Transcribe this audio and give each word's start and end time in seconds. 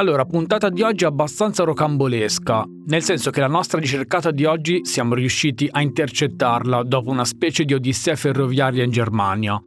Allora, 0.00 0.24
puntata 0.24 0.70
di 0.70 0.80
oggi 0.80 1.04
è 1.04 1.08
abbastanza 1.08 1.62
rocambolesca, 1.62 2.64
nel 2.86 3.02
senso 3.02 3.30
che 3.30 3.40
la 3.40 3.48
nostra 3.48 3.78
ricercata 3.78 4.30
di 4.30 4.46
oggi 4.46 4.80
siamo 4.82 5.12
riusciti 5.12 5.68
a 5.70 5.82
intercettarla 5.82 6.84
dopo 6.84 7.10
una 7.10 7.26
specie 7.26 7.66
di 7.66 7.74
odissea 7.74 8.16
ferroviaria 8.16 8.82
in 8.82 8.90
Germania. 8.90 9.62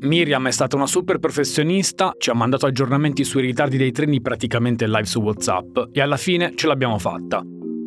Miriam 0.00 0.48
è 0.48 0.50
stata 0.50 0.76
una 0.76 0.86
super 0.86 1.18
professionista, 1.18 2.14
ci 2.16 2.30
ha 2.30 2.34
mandato 2.34 2.64
aggiornamenti 2.64 3.22
sui 3.22 3.42
ritardi 3.42 3.76
dei 3.76 3.92
treni 3.92 4.22
praticamente 4.22 4.86
live 4.86 5.04
su 5.04 5.20
WhatsApp 5.20 5.80
e 5.92 6.00
alla 6.00 6.16
fine 6.16 6.54
ce 6.54 6.66
l'abbiamo 6.66 6.98
fatta. 6.98 7.42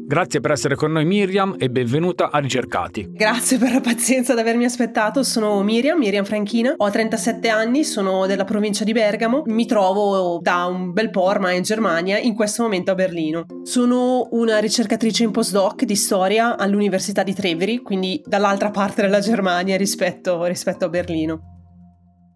Grazie 0.08 0.40
per 0.40 0.52
essere 0.52 0.76
con 0.76 0.94
noi 0.94 1.04
Miriam 1.04 1.56
e 1.60 1.70
benvenuta 1.70 2.32
a 2.32 2.40
Ricercati. 2.40 3.10
Grazie 3.12 3.58
per 3.58 3.74
la 3.74 3.82
pazienza 3.82 4.34
di 4.34 4.40
avermi 4.40 4.64
aspettato, 4.64 5.22
sono 5.22 5.62
Miriam, 5.64 5.98
Miriam 5.98 6.24
Franchina, 6.24 6.74
ho 6.78 6.90
37 6.90 7.50
anni, 7.50 7.84
sono 7.84 8.26
della 8.26 8.46
provincia 8.46 8.86
di 8.86 8.94
Bergamo, 8.94 9.42
mi 9.48 9.66
trovo 9.66 10.40
da 10.42 10.64
un 10.64 10.94
bel 10.94 11.10
po' 11.10 11.24
ormai 11.24 11.58
in 11.58 11.64
Germania, 11.64 12.18
in 12.20 12.36
questo 12.36 12.64
momento 12.64 12.92
a 12.92 12.96
Berlino. 12.96 13.46
Sono 13.64 14.30
una 14.32 14.60
ricercatrice 14.60 15.26
in 15.26 15.32
postdoc 15.32 15.84
di 15.84 15.98
storia 15.98 16.56
all'Università 16.56 17.24
di 17.24 17.34
Treveri, 17.34 17.80
quindi 17.80 18.24
dall'altra 18.26 18.72
parte 18.72 19.02
della 19.02 19.20
Germania 19.20 19.76
rispetto, 19.76 20.46
rispetto 20.46 20.86
a 20.86 20.90
Berlino. 20.90 21.42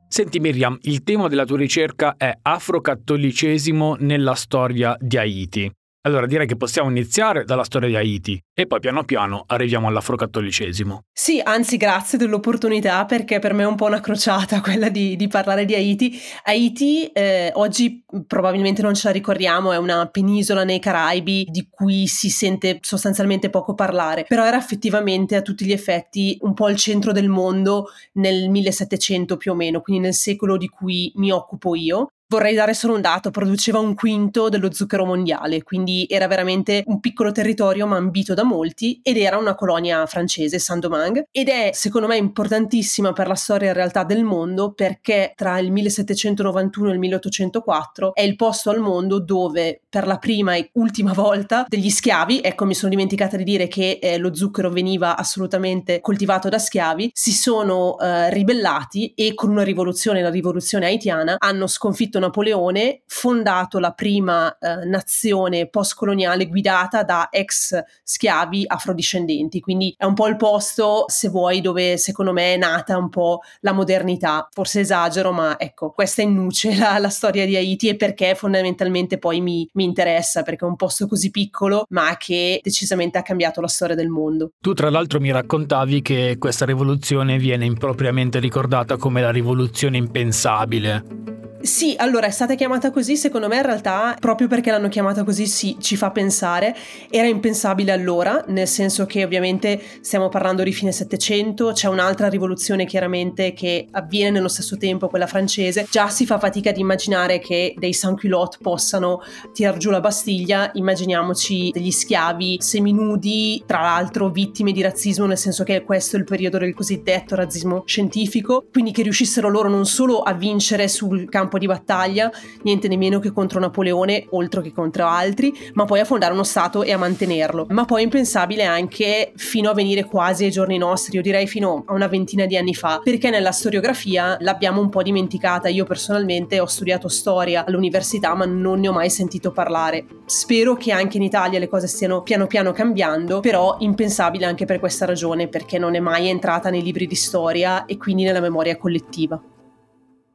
Senti 0.10 0.42
Miriam, 0.42 0.78
il 0.82 1.04
tema 1.04 1.30
della 1.30 1.46
tua 1.46 1.56
ricerca 1.56 2.16
è 2.18 2.38
afrocattolicesimo 2.42 3.96
nella 4.00 4.36
storia 4.36 4.94
di 5.00 5.16
Haiti. 5.18 5.72
Allora 6.04 6.26
direi 6.26 6.48
che 6.48 6.58
possiamo 6.58 6.90
iniziare 6.90 7.44
dalla 7.44 7.64
storia 7.64 7.88
di 7.88 7.96
Haiti 7.96 8.44
e 8.56 8.66
poi 8.66 8.80
piano 8.80 9.04
piano 9.04 9.44
arriviamo 9.46 9.88
all'afrocattolicesimo. 9.88 11.04
Sì, 11.14 11.40
anzi 11.44 11.78
grazie 11.78 12.18
dell'opportunità 12.18 13.06
perché 13.06 13.38
per 13.38 13.54
me 13.54 13.62
è 13.62 13.68
un 13.68 13.76
po' 13.76 13.86
una 13.86 14.00
crociata 14.00 14.62
quella 14.62 14.90
di, 14.90 15.16
di 15.16 15.28
parlare 15.28 15.64
di 15.64 15.76
Haiti. 15.76 16.20
Haiti 16.46 17.06
eh, 17.08 17.52
oggi 17.54 18.04
probabilmente 18.26 18.82
non 18.82 18.96
ce 18.96 19.10
la 19.10 19.14
ricordiamo, 19.14 19.74
è 19.74 19.78
una 19.78 20.08
penisola 20.08 20.64
nei 20.64 20.80
Caraibi 20.80 21.46
di 21.48 21.68
cui 21.70 22.08
si 22.08 22.32
sente 22.32 22.80
sostanzialmente 22.82 23.52
poco 23.52 23.76
parlare, 23.76 24.26
però 24.28 24.44
era 24.44 24.58
effettivamente 24.58 25.36
a 25.36 25.44
tutti 25.44 25.66
gli 25.66 25.72
effetti 25.72 26.36
un 26.42 26.56
po' 26.56 26.70
il 26.70 26.78
centro 26.78 27.12
del 27.12 27.30
mondo 27.30 27.90
nel 28.14 28.50
1700 28.50 29.38
più 29.38 29.52
o 29.52 29.56
meno, 29.56 29.82
quindi 29.82 30.02
nel 30.02 30.16
secolo 30.16 30.58
di 30.58 30.68
cui 30.68 31.12
mi 31.18 31.32
occupo 31.32 31.76
io 31.76 32.14
vorrei 32.32 32.56
dare 32.56 32.74
solo 32.74 32.94
un 32.94 33.02
dato, 33.02 33.30
produceva 33.30 33.80
un 33.80 33.94
quinto 33.94 34.48
dello 34.48 34.72
zucchero 34.72 35.04
mondiale, 35.04 35.64
quindi 35.64 36.06
era 36.08 36.28
veramente 36.28 36.82
un 36.86 37.02
piccolo 37.02 37.34
territorio 37.34 37.86
ma 37.86 37.98
ambito 37.98 38.34
da 38.34 38.46
molti 38.46 39.02
ed 39.04 39.18
era 39.18 39.38
una 39.38 39.54
colonia 39.54 40.06
francese, 40.06 40.58
Saint-Domingue, 40.58 41.28
ed 41.30 41.50
è 41.50 41.72
secondo 41.74 42.08
me 42.08 42.16
importantissima 42.16 43.12
per 43.12 43.28
la 43.28 43.36
storia 43.36 43.68
in 43.68 43.74
realtà 43.74 44.06
del 44.06 44.24
mondo 44.24 44.72
perché 44.72 45.34
tra 45.36 45.60
il 45.60 45.74
1791 45.74 46.90
e 46.90 46.94
il 46.94 47.00
1804 47.00 48.14
è 48.16 48.22
il 48.22 48.38
posto 48.38 48.70
al 48.70 48.80
mondo 48.80 49.20
dove 49.20 49.82
per 49.90 50.08
la 50.08 50.18
prima 50.18 50.56
e 50.56 50.70
ultima 50.76 51.12
volta 51.12 51.66
degli 51.68 51.90
schiavi, 51.90 52.40
ecco 52.42 52.64
mi 52.64 52.76
sono 52.76 52.92
dimenticata 52.92 53.36
di 53.36 53.44
dire 53.44 53.68
che 53.68 54.00
eh, 54.02 54.18
lo 54.18 54.34
zucchero 54.34 54.70
veniva 54.70 55.18
assolutamente 55.18 56.00
coltivato 56.00 56.48
da 56.48 56.60
schiavi, 56.60 57.12
si 57.14 57.34
sono 57.34 58.00
eh, 58.00 58.30
ribellati 58.30 59.12
e 59.16 59.34
con 59.34 59.50
una 59.50 59.64
rivoluzione, 59.64 60.22
la 60.22 60.30
rivoluzione 60.30 60.86
haitiana, 60.86 61.36
hanno 61.38 61.68
sconfitto 61.68 62.20
Napoleone, 62.22 63.02
fondato 63.06 63.80
la 63.80 63.92
prima 63.92 64.58
eh, 64.58 64.86
nazione 64.86 65.68
postcoloniale 65.68 66.48
guidata 66.48 67.04
da 67.04 67.28
ex 67.30 67.78
schiavi 68.04 68.64
afrodiscendenti. 68.66 69.60
Quindi 69.60 69.94
è 69.98 70.06
un 70.06 70.14
po' 70.14 70.28
il 70.28 70.38
posto, 70.38 71.04
se 71.08 71.28
vuoi, 71.28 71.62
dove 71.62 71.98
secondo 71.98 72.32
me 72.32 72.54
è 72.54 72.58
nata 72.58 72.98
un 72.98 73.10
po' 73.10 73.42
la 73.60 73.74
modernità. 73.74 74.48
Forse 74.52 74.80
esagero, 74.80 75.32
ma 75.32 75.60
ecco, 75.60 75.92
questa 75.92 76.22
è 76.22 76.26
in 76.26 76.34
nuce 76.34 76.76
la, 76.78 76.98
la 76.98 77.10
storia 77.10 77.46
di 77.46 77.56
Haiti 77.56 77.90
e 77.90 77.96
perché 77.96 78.36
fondamentalmente 78.36 79.18
poi 79.18 79.42
mi, 79.42 79.68
mi 79.74 79.84
interessa, 79.84 80.44
perché 80.44 80.66
è 80.66 80.68
un 80.70 80.76
posto 80.76 81.08
così 81.08 81.32
piccolo, 81.32 81.86
ma 81.90 82.16
che 82.18 82.60
decisamente 82.64 83.18
ha 83.18 83.24
cambiato 83.24 83.62
la 83.62 83.68
storia 83.68 83.96
del 83.96 84.10
mondo. 84.10 84.52
Tu 84.60 84.74
tra 84.74 84.90
l'altro 84.90 85.20
mi 85.20 85.32
raccontavi 85.32 86.02
che 86.02 86.36
questa 86.40 86.66
rivoluzione 86.66 87.38
viene 87.38 87.66
impropriamente 87.66 88.40
ricordata 88.40 88.98
come 88.98 89.22
la 89.22 89.32
rivoluzione 89.32 89.98
impensabile. 89.98 91.50
Sì, 91.62 91.94
allora 91.98 92.26
è 92.26 92.32
stata 92.32 92.56
chiamata 92.56 92.90
così, 92.90 93.16
secondo 93.16 93.48
me 93.48 93.58
in 93.58 93.62
realtà 93.62 94.16
proprio 94.20 94.48
perché 94.48 94.72
l'hanno 94.72 94.88
chiamata 94.88 95.24
così 95.24 95.46
sì, 95.46 95.78
ci 95.80 95.96
fa 95.96 96.10
pensare, 96.10 96.76
era 97.10 97.28
impensabile 97.28 97.92
allora, 97.92 98.44
nel 98.48 98.68
senso 98.68 99.06
che 99.06 99.24
ovviamente 99.24 99.80
stiamo 100.02 100.28
parlando 100.28 100.64
di 100.64 100.72
fine 100.72 100.92
Settecento, 100.92 101.72
c'è 101.72 101.88
un'altra 101.88 102.30
rivoluzione 102.30 102.86
chiaramente 102.86 103.54
che 103.54 103.88
avviene 103.92 104.32
nello 104.32 104.48
stesso 104.48 104.76
tempo, 104.78 105.08
quella 105.08 105.28
francese, 105.28 105.86
già 105.90 106.10
si 106.10 106.26
fa 106.26 106.40
fatica 106.40 106.72
ad 106.72 106.78
immaginare 106.78 107.40
che 107.40 107.76
dei 107.78 107.94
sans-culottes 107.94 108.60
possano 108.60 109.22
tirar 109.54 109.78
giù 109.78 109.92
la 109.92 110.00
Bastiglia, 110.00 110.72
immaginiamoci 110.74 111.70
degli 111.72 111.92
schiavi 111.92 112.58
seminudi, 112.60 113.64
tra 113.68 113.82
l'altro 113.82 114.30
vittime 114.30 114.72
di 114.72 114.82
razzismo, 114.82 115.28
nel 115.28 115.38
senso 115.38 115.64
che 115.64 115.84
questo 115.84 116.16
è 116.16 116.20
il 116.20 116.26
periodo 116.26 116.58
del 116.58 116.74
cosiddetto 116.74 117.36
razzismo 117.36 117.84
scientifico, 117.86 118.66
quindi 118.72 118.92
che 118.92 119.04
riuscissero 119.04 119.48
loro 119.48 119.70
non 119.70 119.86
solo 119.86 120.22
a 120.22 120.34
vincere 120.34 120.88
sul 120.88 121.30
campo 121.30 121.51
campo 121.52 121.58
di 121.58 121.68
battaglia, 121.68 122.32
niente 122.64 122.88
nemmeno 122.88 123.20
che 123.20 123.32
contro 123.32 123.60
Napoleone, 123.60 124.28
oltre 124.30 124.62
che 124.62 124.72
contro 124.72 125.06
altri, 125.06 125.54
ma 125.74 125.84
poi 125.86 126.00
a 126.00 126.06
fondare 126.06 126.32
uno 126.32 126.44
Stato 126.44 126.84
e 126.84 126.94
a 126.94 126.98
mantenerlo. 126.98 127.68
Ma 127.70 127.84
poi 127.84 128.04
impensabile 128.04 128.64
anche 128.64 129.34
fino 129.36 129.70
a 129.70 129.74
venire 129.74 130.06
quasi 130.06 130.46
ai 130.46 130.52
giorni 130.52 130.78
nostri, 130.78 131.18
io 131.18 131.22
direi 131.22 131.48
fino 131.48 131.84
a 131.86 131.94
una 131.94 132.08
ventina 132.08 132.46
di 132.46 132.56
anni 132.56 132.74
fa, 132.74 133.02
perché 133.04 133.30
nella 133.30 133.52
storiografia 133.52 134.38
l'abbiamo 134.40 134.80
un 134.80 134.90
po' 134.90 135.04
dimenticata. 135.04 135.68
Io 135.68 135.84
personalmente 135.84 136.60
ho 136.60 136.66
studiato 136.66 137.10
storia 137.10 137.66
all'università, 137.66 138.34
ma 138.36 138.46
non 138.46 138.80
ne 138.80 138.88
ho 138.88 138.94
mai 138.94 139.10
sentito 139.10 139.52
parlare. 139.52 140.06
Spero 140.26 140.76
che 140.76 140.92
anche 140.92 141.18
in 141.18 141.24
Italia 141.24 141.60
le 141.60 141.68
cose 141.68 141.88
stiano 141.88 142.22
piano 142.22 142.48
piano 142.48 142.72
cambiando, 142.72 143.42
però 143.42 143.76
impensabile 143.80 144.46
anche 144.46 144.66
per 144.66 144.80
questa 144.80 145.06
ragione, 145.06 145.48
perché 145.48 145.78
non 145.78 145.96
è 145.96 146.00
mai 146.00 146.30
entrata 146.30 146.70
nei 146.70 146.82
libri 146.82 147.08
di 147.08 147.16
storia 147.16 147.86
e 147.86 147.98
quindi 147.98 148.24
nella 148.24 148.40
memoria 148.40 148.78
collettiva. 148.78 149.42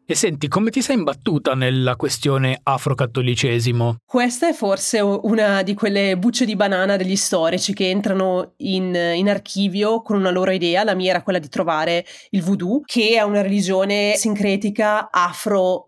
E 0.09 0.15
senti, 0.15 0.47
come 0.47 0.71
ti 0.71 0.83
sei 0.83 0.99
imbattuta 0.99 1.57
nella 1.57 1.97
questione 1.97 2.61
afrocattolicesimo? 2.63 3.97
Questa 4.07 4.47
è 4.47 4.53
forse 4.53 5.01
una 5.01 5.65
di 5.65 5.75
quelle 5.75 6.17
bucce 6.17 6.45
di 6.45 6.55
banana 6.55 6.97
degli 6.97 7.17
storici 7.17 7.75
che 7.75 7.91
entrano 7.91 8.53
in, 8.59 8.95
in, 8.95 9.29
archivio 9.29 10.03
con 10.03 10.17
una 10.17 10.31
loro 10.31 10.53
idea. 10.53 10.85
La 10.85 10.95
mia 10.95 11.11
era 11.11 11.23
quella 11.23 11.41
di 11.41 11.49
trovare 11.49 12.07
il 12.31 12.45
voodoo, 12.45 12.83
che 12.85 13.17
è 13.17 13.23
una 13.23 13.43
religione 13.43 14.13
sincretica 14.15 15.11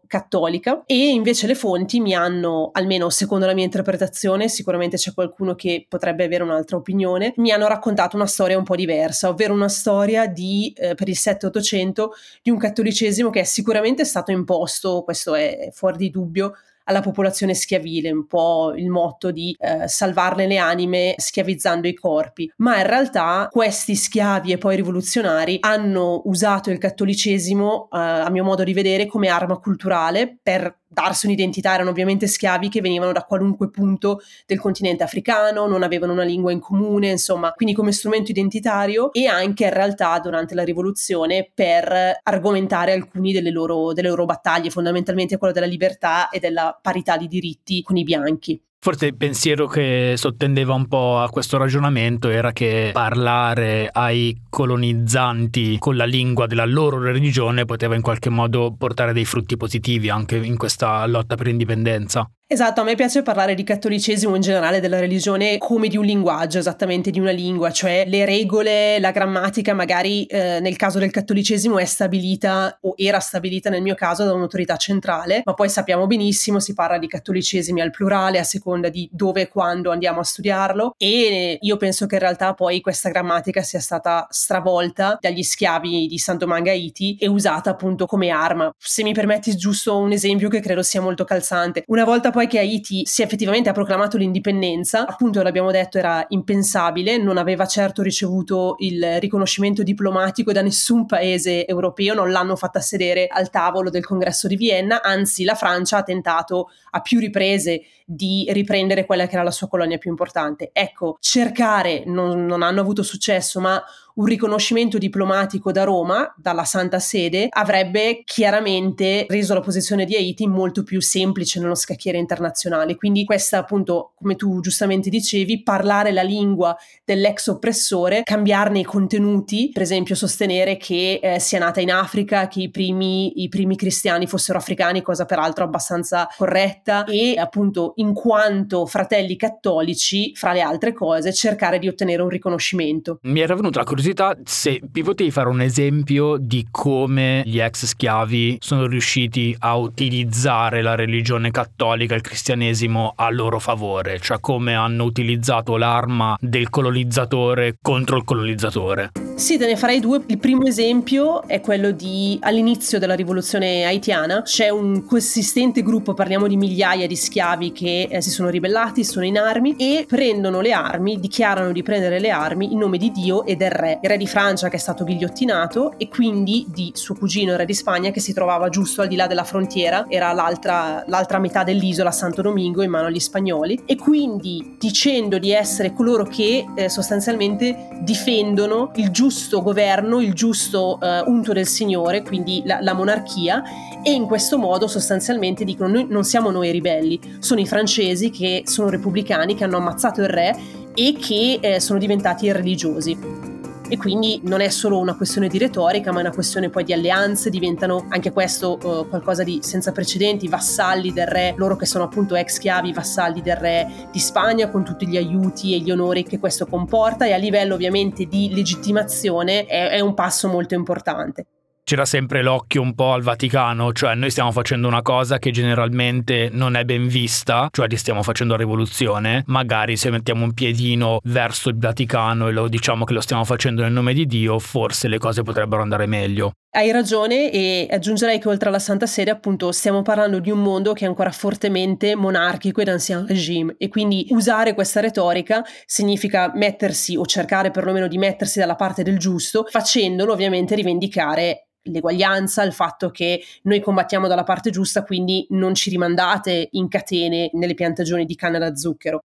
afro-cattolica. 0.08 0.82
E 0.86 1.10
invece 1.10 1.46
le 1.46 1.54
fonti 1.54 2.00
mi 2.00 2.14
hanno, 2.14 2.70
almeno 2.72 3.10
secondo 3.10 3.46
la 3.46 3.54
mia 3.54 3.64
interpretazione, 3.64 4.48
sicuramente 4.48 4.96
c'è 4.96 5.12
qualcuno 5.12 5.54
che 5.54 5.86
potrebbe 5.88 6.24
avere 6.24 6.42
un'altra 6.42 6.76
opinione, 6.76 7.34
mi 7.36 7.52
hanno 7.52 7.68
raccontato 7.68 8.16
una 8.16 8.26
storia 8.26 8.56
un 8.56 8.64
po' 8.64 8.74
diversa, 8.74 9.28
ovvero 9.28 9.52
una 9.52 9.68
storia 9.68 10.26
di, 10.26 10.72
eh, 10.76 10.94
per 10.94 11.08
il 11.08 11.16
7-800 11.16 12.08
di 12.42 12.50
un 12.50 12.58
cattolicesimo 12.58 13.30
che 13.30 13.40
è 13.40 13.44
sicuramente 13.44 14.04
stato 14.04 14.32
imposto, 14.32 15.02
questo 15.02 15.34
è 15.34 15.68
fuori 15.72 15.98
di 15.98 16.10
dubbio, 16.10 16.54
alla 16.88 17.00
popolazione 17.00 17.54
schiavile, 17.54 18.10
un 18.10 18.26
po' 18.26 18.72
il 18.74 18.88
motto 18.88 19.30
di 19.30 19.54
eh, 19.58 19.86
salvarne 19.86 20.46
le 20.46 20.56
anime 20.56 21.14
schiavizzando 21.16 21.86
i 21.86 21.94
corpi, 21.94 22.50
ma 22.56 22.78
in 22.78 22.86
realtà 22.86 23.48
questi 23.50 23.94
schiavi 23.94 24.52
e 24.52 24.58
poi 24.58 24.76
rivoluzionari 24.76 25.58
hanno 25.60 26.22
usato 26.24 26.70
il 26.70 26.78
cattolicesimo, 26.78 27.88
eh, 27.92 27.98
a 27.98 28.30
mio 28.30 28.44
modo 28.44 28.64
di 28.64 28.72
vedere, 28.72 29.06
come 29.06 29.28
arma 29.28 29.58
culturale 29.58 30.38
per 30.42 30.76
darsi 30.88 31.26
un'identità, 31.26 31.74
erano 31.74 31.90
ovviamente 31.90 32.26
schiavi 32.26 32.68
che 32.68 32.80
venivano 32.80 33.12
da 33.12 33.24
qualunque 33.24 33.70
punto 33.70 34.20
del 34.46 34.58
continente 34.58 35.02
africano, 35.02 35.66
non 35.66 35.82
avevano 35.82 36.12
una 36.12 36.22
lingua 36.22 36.50
in 36.50 36.60
comune, 36.60 37.10
insomma, 37.10 37.52
quindi 37.52 37.74
come 37.74 37.92
strumento 37.92 38.30
identitario 38.30 39.12
e 39.12 39.26
anche 39.26 39.64
in 39.64 39.72
realtà 39.72 40.18
durante 40.18 40.54
la 40.54 40.64
rivoluzione 40.64 41.50
per 41.52 42.20
argomentare 42.22 42.92
alcuni 42.92 43.32
delle 43.32 43.50
loro, 43.50 43.92
delle 43.92 44.08
loro 44.08 44.24
battaglie, 44.24 44.70
fondamentalmente 44.70 45.36
quello 45.36 45.52
della 45.52 45.66
libertà 45.66 46.30
e 46.30 46.38
della 46.40 46.78
parità 46.80 47.16
di 47.16 47.28
diritti 47.28 47.82
con 47.82 47.96
i 47.96 48.04
bianchi. 48.04 48.60
Forse 48.80 49.06
il 49.06 49.16
pensiero 49.16 49.66
che 49.66 50.14
sottendeva 50.16 50.72
un 50.72 50.86
po' 50.86 51.18
a 51.18 51.28
questo 51.30 51.58
ragionamento 51.58 52.28
era 52.28 52.52
che 52.52 52.90
parlare 52.92 53.88
ai 53.92 54.40
colonizzanti 54.48 55.78
con 55.78 55.96
la 55.96 56.04
lingua 56.04 56.46
della 56.46 56.64
loro 56.64 57.00
religione 57.00 57.64
poteva 57.64 57.96
in 57.96 58.02
qualche 58.02 58.30
modo 58.30 58.72
portare 58.78 59.12
dei 59.12 59.24
frutti 59.24 59.56
positivi 59.56 60.10
anche 60.10 60.36
in 60.36 60.56
questa 60.56 61.04
lotta 61.06 61.34
per 61.34 61.48
indipendenza. 61.48 62.30
Esatto, 62.50 62.80
a 62.80 62.84
me 62.84 62.94
piace 62.94 63.20
parlare 63.20 63.54
di 63.54 63.62
cattolicesimo 63.62 64.34
in 64.34 64.40
generale, 64.40 64.80
della 64.80 64.98
religione, 64.98 65.58
come 65.58 65.88
di 65.88 65.98
un 65.98 66.06
linguaggio, 66.06 66.56
esattamente 66.56 67.10
di 67.10 67.20
una 67.20 67.30
lingua, 67.30 67.70
cioè 67.70 68.04
le 68.06 68.24
regole, 68.24 68.98
la 69.00 69.10
grammatica 69.10 69.74
magari 69.74 70.24
eh, 70.24 70.58
nel 70.58 70.76
caso 70.76 70.98
del 70.98 71.10
cattolicesimo 71.10 71.78
è 71.78 71.84
stabilita 71.84 72.78
o 72.80 72.94
era 72.96 73.20
stabilita 73.20 73.68
nel 73.68 73.82
mio 73.82 73.94
caso 73.94 74.24
da 74.24 74.32
un'autorità 74.32 74.76
centrale, 74.76 75.42
ma 75.44 75.52
poi 75.52 75.68
sappiamo 75.68 76.06
benissimo 76.06 76.58
si 76.58 76.72
parla 76.72 76.96
di 76.96 77.06
cattolicesimi 77.06 77.82
al 77.82 77.90
plurale 77.90 78.38
a 78.38 78.44
seconda 78.44 78.88
di 78.88 79.06
dove 79.12 79.42
e 79.42 79.48
quando 79.48 79.90
andiamo 79.90 80.20
a 80.20 80.24
studiarlo 80.24 80.94
e 80.96 81.58
io 81.60 81.76
penso 81.76 82.06
che 82.06 82.14
in 82.14 82.22
realtà 82.22 82.54
poi 82.54 82.80
questa 82.80 83.10
grammatica 83.10 83.60
sia 83.60 83.80
stata 83.80 84.26
stravolta 84.30 85.18
dagli 85.20 85.42
schiavi 85.42 86.06
di 86.06 86.16
San 86.16 86.38
Domingo 86.38 86.70
Haiti 86.70 87.14
e 87.20 87.28
usata 87.28 87.68
appunto 87.68 88.06
come 88.06 88.30
arma. 88.30 88.74
Se 88.78 89.02
mi 89.02 89.12
permetti 89.12 89.54
giusto 89.54 89.98
un 89.98 90.12
esempio 90.12 90.48
che 90.48 90.60
credo 90.60 90.82
sia 90.82 91.02
molto 91.02 91.24
calzante. 91.24 91.84
Una 91.88 92.04
volta 92.04 92.36
poi 92.38 92.46
che 92.46 92.60
Haiti 92.60 93.02
si 93.04 93.22
effettivamente 93.22 93.68
ha 93.68 93.72
proclamato 93.72 94.16
l'indipendenza, 94.16 95.08
appunto 95.08 95.42
l'abbiamo 95.42 95.72
detto 95.72 95.98
era 95.98 96.24
impensabile, 96.28 97.16
non 97.16 97.36
aveva 97.36 97.66
certo 97.66 98.00
ricevuto 98.00 98.76
il 98.78 99.18
riconoscimento 99.18 99.82
diplomatico 99.82 100.52
da 100.52 100.62
nessun 100.62 101.04
paese 101.04 101.66
europeo, 101.66 102.14
non 102.14 102.30
l'hanno 102.30 102.54
fatta 102.54 102.78
sedere 102.78 103.26
al 103.26 103.50
tavolo 103.50 103.90
del 103.90 104.06
congresso 104.06 104.46
di 104.46 104.54
Vienna, 104.54 105.02
anzi 105.02 105.42
la 105.42 105.56
Francia 105.56 105.96
ha 105.96 106.02
tentato 106.04 106.68
a 106.90 107.00
più 107.00 107.18
riprese 107.18 107.82
di 108.06 108.46
riprendere 108.50 109.04
quella 109.04 109.26
che 109.26 109.34
era 109.34 109.42
la 109.42 109.50
sua 109.50 109.66
colonia 109.66 109.98
più 109.98 110.08
importante. 110.08 110.70
Ecco, 110.72 111.18
cercare, 111.20 112.04
non, 112.06 112.46
non 112.46 112.62
hanno 112.62 112.80
avuto 112.80 113.02
successo, 113.02 113.58
ma 113.58 113.82
un 114.18 114.24
riconoscimento 114.24 114.98
diplomatico 114.98 115.70
da 115.70 115.84
Roma, 115.84 116.34
dalla 116.36 116.64
Santa 116.64 116.98
Sede, 116.98 117.46
avrebbe 117.50 118.22
chiaramente 118.24 119.26
reso 119.28 119.54
la 119.54 119.60
posizione 119.60 120.04
di 120.04 120.16
Haiti 120.16 120.48
molto 120.48 120.82
più 120.82 121.00
semplice 121.00 121.60
nello 121.60 121.76
scacchiere 121.76 122.18
internazionale. 122.18 122.96
Quindi 122.96 123.24
questa 123.24 123.58
appunto, 123.58 124.12
come 124.16 124.34
tu 124.34 124.60
giustamente 124.60 125.08
dicevi, 125.08 125.62
parlare 125.62 126.10
la 126.10 126.22
lingua 126.22 126.76
dell'ex 127.04 127.46
oppressore, 127.46 128.22
cambiarne 128.24 128.80
i 128.80 128.84
contenuti, 128.84 129.70
per 129.72 129.82
esempio 129.82 130.16
sostenere 130.16 130.76
che 130.76 131.20
eh, 131.22 131.38
sia 131.38 131.60
nata 131.60 131.80
in 131.80 131.92
Africa, 131.92 132.48
che 132.48 132.62
i 132.62 132.70
primi, 132.70 133.42
i 133.42 133.48
primi 133.48 133.76
cristiani 133.76 134.26
fossero 134.26 134.58
africani, 134.58 135.00
cosa 135.00 135.26
peraltro 135.26 135.62
abbastanza 135.62 136.26
corretta, 136.36 137.04
e 137.04 137.36
appunto 137.38 137.92
in 137.96 138.12
quanto 138.14 138.84
fratelli 138.86 139.36
cattolici, 139.36 140.34
fra 140.34 140.52
le 140.52 140.60
altre 140.60 140.92
cose, 140.92 141.32
cercare 141.32 141.78
di 141.78 141.86
ottenere 141.86 142.22
un 142.22 142.28
riconoscimento. 142.28 143.20
Mi 143.22 143.40
era 143.40 143.54
venuta 143.54 143.78
la 143.78 143.84
curiosità 143.84 144.06
curiosità 144.08 144.36
se 144.44 144.80
vi 144.90 145.02
potevi 145.02 145.30
fare 145.30 145.48
un 145.48 145.60
esempio 145.60 146.36
di 146.38 146.66
come 146.70 147.42
gli 147.44 147.60
ex 147.60 147.84
schiavi 147.84 148.58
sono 148.60 148.86
riusciti 148.86 149.54
a 149.58 149.76
utilizzare 149.76 150.82
la 150.82 150.94
religione 150.94 151.50
cattolica, 151.50 152.14
il 152.14 152.20
cristianesimo 152.20 153.12
a 153.16 153.30
loro 153.30 153.58
favore, 153.58 154.18
cioè 154.20 154.40
come 154.40 154.74
hanno 154.74 155.04
utilizzato 155.04 155.76
l'arma 155.76 156.36
del 156.40 156.70
colonizzatore 156.70 157.76
contro 157.80 158.16
il 158.16 158.24
colonizzatore. 158.24 159.10
Sì, 159.34 159.56
te 159.56 159.66
ne 159.66 159.76
farei 159.76 160.00
due. 160.00 160.20
Il 160.26 160.38
primo 160.38 160.66
esempio 160.66 161.42
è 161.44 161.60
quello 161.60 161.92
di 161.92 162.38
all'inizio 162.42 162.98
della 162.98 163.14
rivoluzione 163.14 163.84
haitiana 163.84 164.42
c'è 164.42 164.68
un 164.68 165.04
consistente 165.04 165.82
gruppo, 165.82 166.12
parliamo 166.12 166.48
di 166.48 166.56
migliaia 166.56 167.06
di 167.06 167.14
schiavi 167.14 167.70
che 167.70 168.08
eh, 168.10 168.20
si 168.20 168.30
sono 168.30 168.48
ribellati, 168.48 169.04
sono 169.04 169.24
in 169.24 169.38
armi 169.38 169.76
e 169.76 170.06
prendono 170.08 170.60
le 170.60 170.72
armi, 170.72 171.20
dichiarano 171.20 171.70
di 171.70 171.84
prendere 171.84 172.18
le 172.18 172.30
armi 172.30 172.72
in 172.72 172.78
nome 172.78 172.98
di 172.98 173.12
Dio 173.12 173.44
e 173.44 173.54
del 173.54 173.70
re 173.70 173.97
il 174.00 174.08
re 174.08 174.16
di 174.16 174.26
Francia 174.26 174.68
che 174.68 174.76
è 174.76 174.78
stato 174.78 175.04
ghigliottinato 175.04 175.94
e 175.98 176.08
quindi 176.08 176.66
di 176.68 176.92
suo 176.94 177.14
cugino 177.14 177.56
re 177.56 177.64
di 177.64 177.74
Spagna 177.74 178.10
che 178.10 178.20
si 178.20 178.32
trovava 178.32 178.68
giusto 178.68 179.02
al 179.02 179.08
di 179.08 179.16
là 179.16 179.26
della 179.26 179.44
frontiera, 179.44 180.06
era 180.08 180.32
l'altra, 180.32 181.04
l'altra 181.06 181.38
metà 181.38 181.64
dell'isola 181.64 182.10
Santo 182.10 182.42
Domingo 182.42 182.82
in 182.82 182.90
mano 182.90 183.06
agli 183.06 183.20
spagnoli. 183.20 183.82
E 183.86 183.96
quindi 183.96 184.76
dicendo 184.78 185.38
di 185.38 185.52
essere 185.52 185.92
coloro 185.92 186.24
che 186.24 186.66
eh, 186.74 186.88
sostanzialmente 186.88 187.88
difendono 188.00 188.92
il 188.96 189.10
giusto 189.10 189.62
governo, 189.62 190.20
il 190.20 190.34
giusto 190.34 190.98
eh, 191.00 191.20
unto 191.26 191.52
del 191.52 191.66
Signore, 191.66 192.22
quindi 192.22 192.62
la, 192.64 192.80
la 192.80 192.94
monarchia 192.94 193.62
e 194.02 194.12
in 194.12 194.26
questo 194.26 194.58
modo 194.58 194.86
sostanzialmente 194.86 195.64
dicono 195.64 195.90
noi 195.90 196.06
non 196.08 196.24
siamo 196.24 196.50
noi 196.50 196.70
ribelli, 196.70 197.18
sono 197.40 197.60
i 197.60 197.66
francesi 197.66 198.30
che 198.30 198.62
sono 198.64 198.88
repubblicani 198.88 199.54
che 199.54 199.64
hanno 199.64 199.76
ammazzato 199.76 200.20
il 200.20 200.28
re 200.28 200.56
e 200.94 201.14
che 201.18 201.58
eh, 201.60 201.80
sono 201.80 201.98
diventati 201.98 202.50
religiosi 202.50 203.47
e 203.88 203.96
quindi 203.96 204.40
non 204.44 204.60
è 204.60 204.68
solo 204.68 204.98
una 204.98 205.16
questione 205.16 205.48
di 205.48 205.58
retorica 205.58 206.12
ma 206.12 206.18
è 206.18 206.22
una 206.22 206.32
questione 206.32 206.70
poi 206.70 206.84
di 206.84 206.92
alleanze, 206.92 207.50
diventano 207.50 208.06
anche 208.08 208.32
questo 208.32 208.78
uh, 208.82 209.08
qualcosa 209.08 209.42
di 209.42 209.60
senza 209.62 209.92
precedenti, 209.92 210.48
vassalli 210.48 211.12
del 211.12 211.26
re, 211.26 211.54
loro 211.56 211.76
che 211.76 211.86
sono 211.86 212.04
appunto 212.04 212.34
ex 212.34 212.54
schiavi, 212.54 212.92
vassalli 212.92 213.40
del 213.40 213.56
re 213.56 214.08
di 214.10 214.18
Spagna 214.18 214.68
con 214.68 214.84
tutti 214.84 215.06
gli 215.06 215.16
aiuti 215.16 215.74
e 215.74 215.78
gli 215.78 215.90
onori 215.90 216.24
che 216.24 216.38
questo 216.38 216.66
comporta 216.66 217.24
e 217.26 217.32
a 217.32 217.36
livello 217.36 217.74
ovviamente 217.74 218.26
di 218.26 218.50
legittimazione 218.52 219.64
è, 219.66 219.90
è 219.90 220.00
un 220.00 220.14
passo 220.14 220.48
molto 220.48 220.74
importante 220.74 221.46
c'era 221.88 222.04
sempre 222.04 222.42
l'occhio 222.42 222.82
un 222.82 222.94
po' 222.94 223.14
al 223.14 223.22
Vaticano, 223.22 223.94
cioè 223.94 224.14
noi 224.14 224.30
stiamo 224.30 224.52
facendo 224.52 224.86
una 224.86 225.00
cosa 225.00 225.38
che 225.38 225.50
generalmente 225.50 226.50
non 226.52 226.76
è 226.76 226.84
ben 226.84 227.08
vista, 227.08 227.68
cioè 227.72 227.88
stiamo 227.96 228.22
facendo 228.22 228.52
la 228.52 228.58
rivoluzione, 228.58 229.42
magari 229.46 229.96
se 229.96 230.10
mettiamo 230.10 230.44
un 230.44 230.52
piedino 230.52 231.18
verso 231.22 231.70
il 231.70 231.78
Vaticano 231.78 232.48
e 232.48 232.52
lo 232.52 232.68
diciamo 232.68 233.06
che 233.06 233.14
lo 233.14 233.22
stiamo 233.22 233.42
facendo 233.44 233.80
nel 233.80 233.92
nome 233.92 234.12
di 234.12 234.26
Dio, 234.26 234.58
forse 234.58 235.08
le 235.08 235.16
cose 235.16 235.42
potrebbero 235.42 235.80
andare 235.80 236.04
meglio. 236.04 236.52
Hai 236.70 236.90
ragione 236.90 237.50
e 237.50 237.88
aggiungerei 237.90 238.38
che 238.38 238.48
oltre 238.48 238.68
alla 238.68 238.78
Santa 238.78 239.06
Sede 239.06 239.30
appunto 239.30 239.72
stiamo 239.72 240.02
parlando 240.02 240.40
di 240.40 240.50
un 240.50 240.60
mondo 240.60 240.92
che 240.92 241.06
è 241.06 241.08
ancora 241.08 241.30
fortemente 241.30 242.14
monarchico 242.14 242.82
ed 242.82 242.88
ancien 242.88 243.26
regime 243.26 243.76
e 243.78 243.88
quindi 243.88 244.26
usare 244.32 244.74
questa 244.74 245.00
retorica 245.00 245.64
significa 245.86 246.52
mettersi 246.54 247.16
o 247.16 247.24
cercare 247.24 247.70
perlomeno 247.70 248.08
di 248.08 248.18
mettersi 248.18 248.58
dalla 248.58 248.74
parte 248.74 249.02
del 249.02 249.16
giusto, 249.16 249.64
facendolo 249.70 250.34
ovviamente 250.34 250.74
rivendicare 250.74 251.62
l'eguaglianza, 251.90 252.62
il 252.62 252.72
fatto 252.72 253.10
che 253.10 253.42
noi 253.62 253.80
combattiamo 253.80 254.28
dalla 254.28 254.44
parte 254.44 254.70
giusta, 254.70 255.04
quindi 255.04 255.46
non 255.50 255.74
ci 255.74 255.90
rimandate 255.90 256.68
in 256.72 256.88
catene 256.88 257.50
nelle 257.52 257.74
piantagioni 257.74 258.24
di 258.24 258.34
canna 258.34 258.58
da 258.58 258.74
zucchero. 258.74 259.22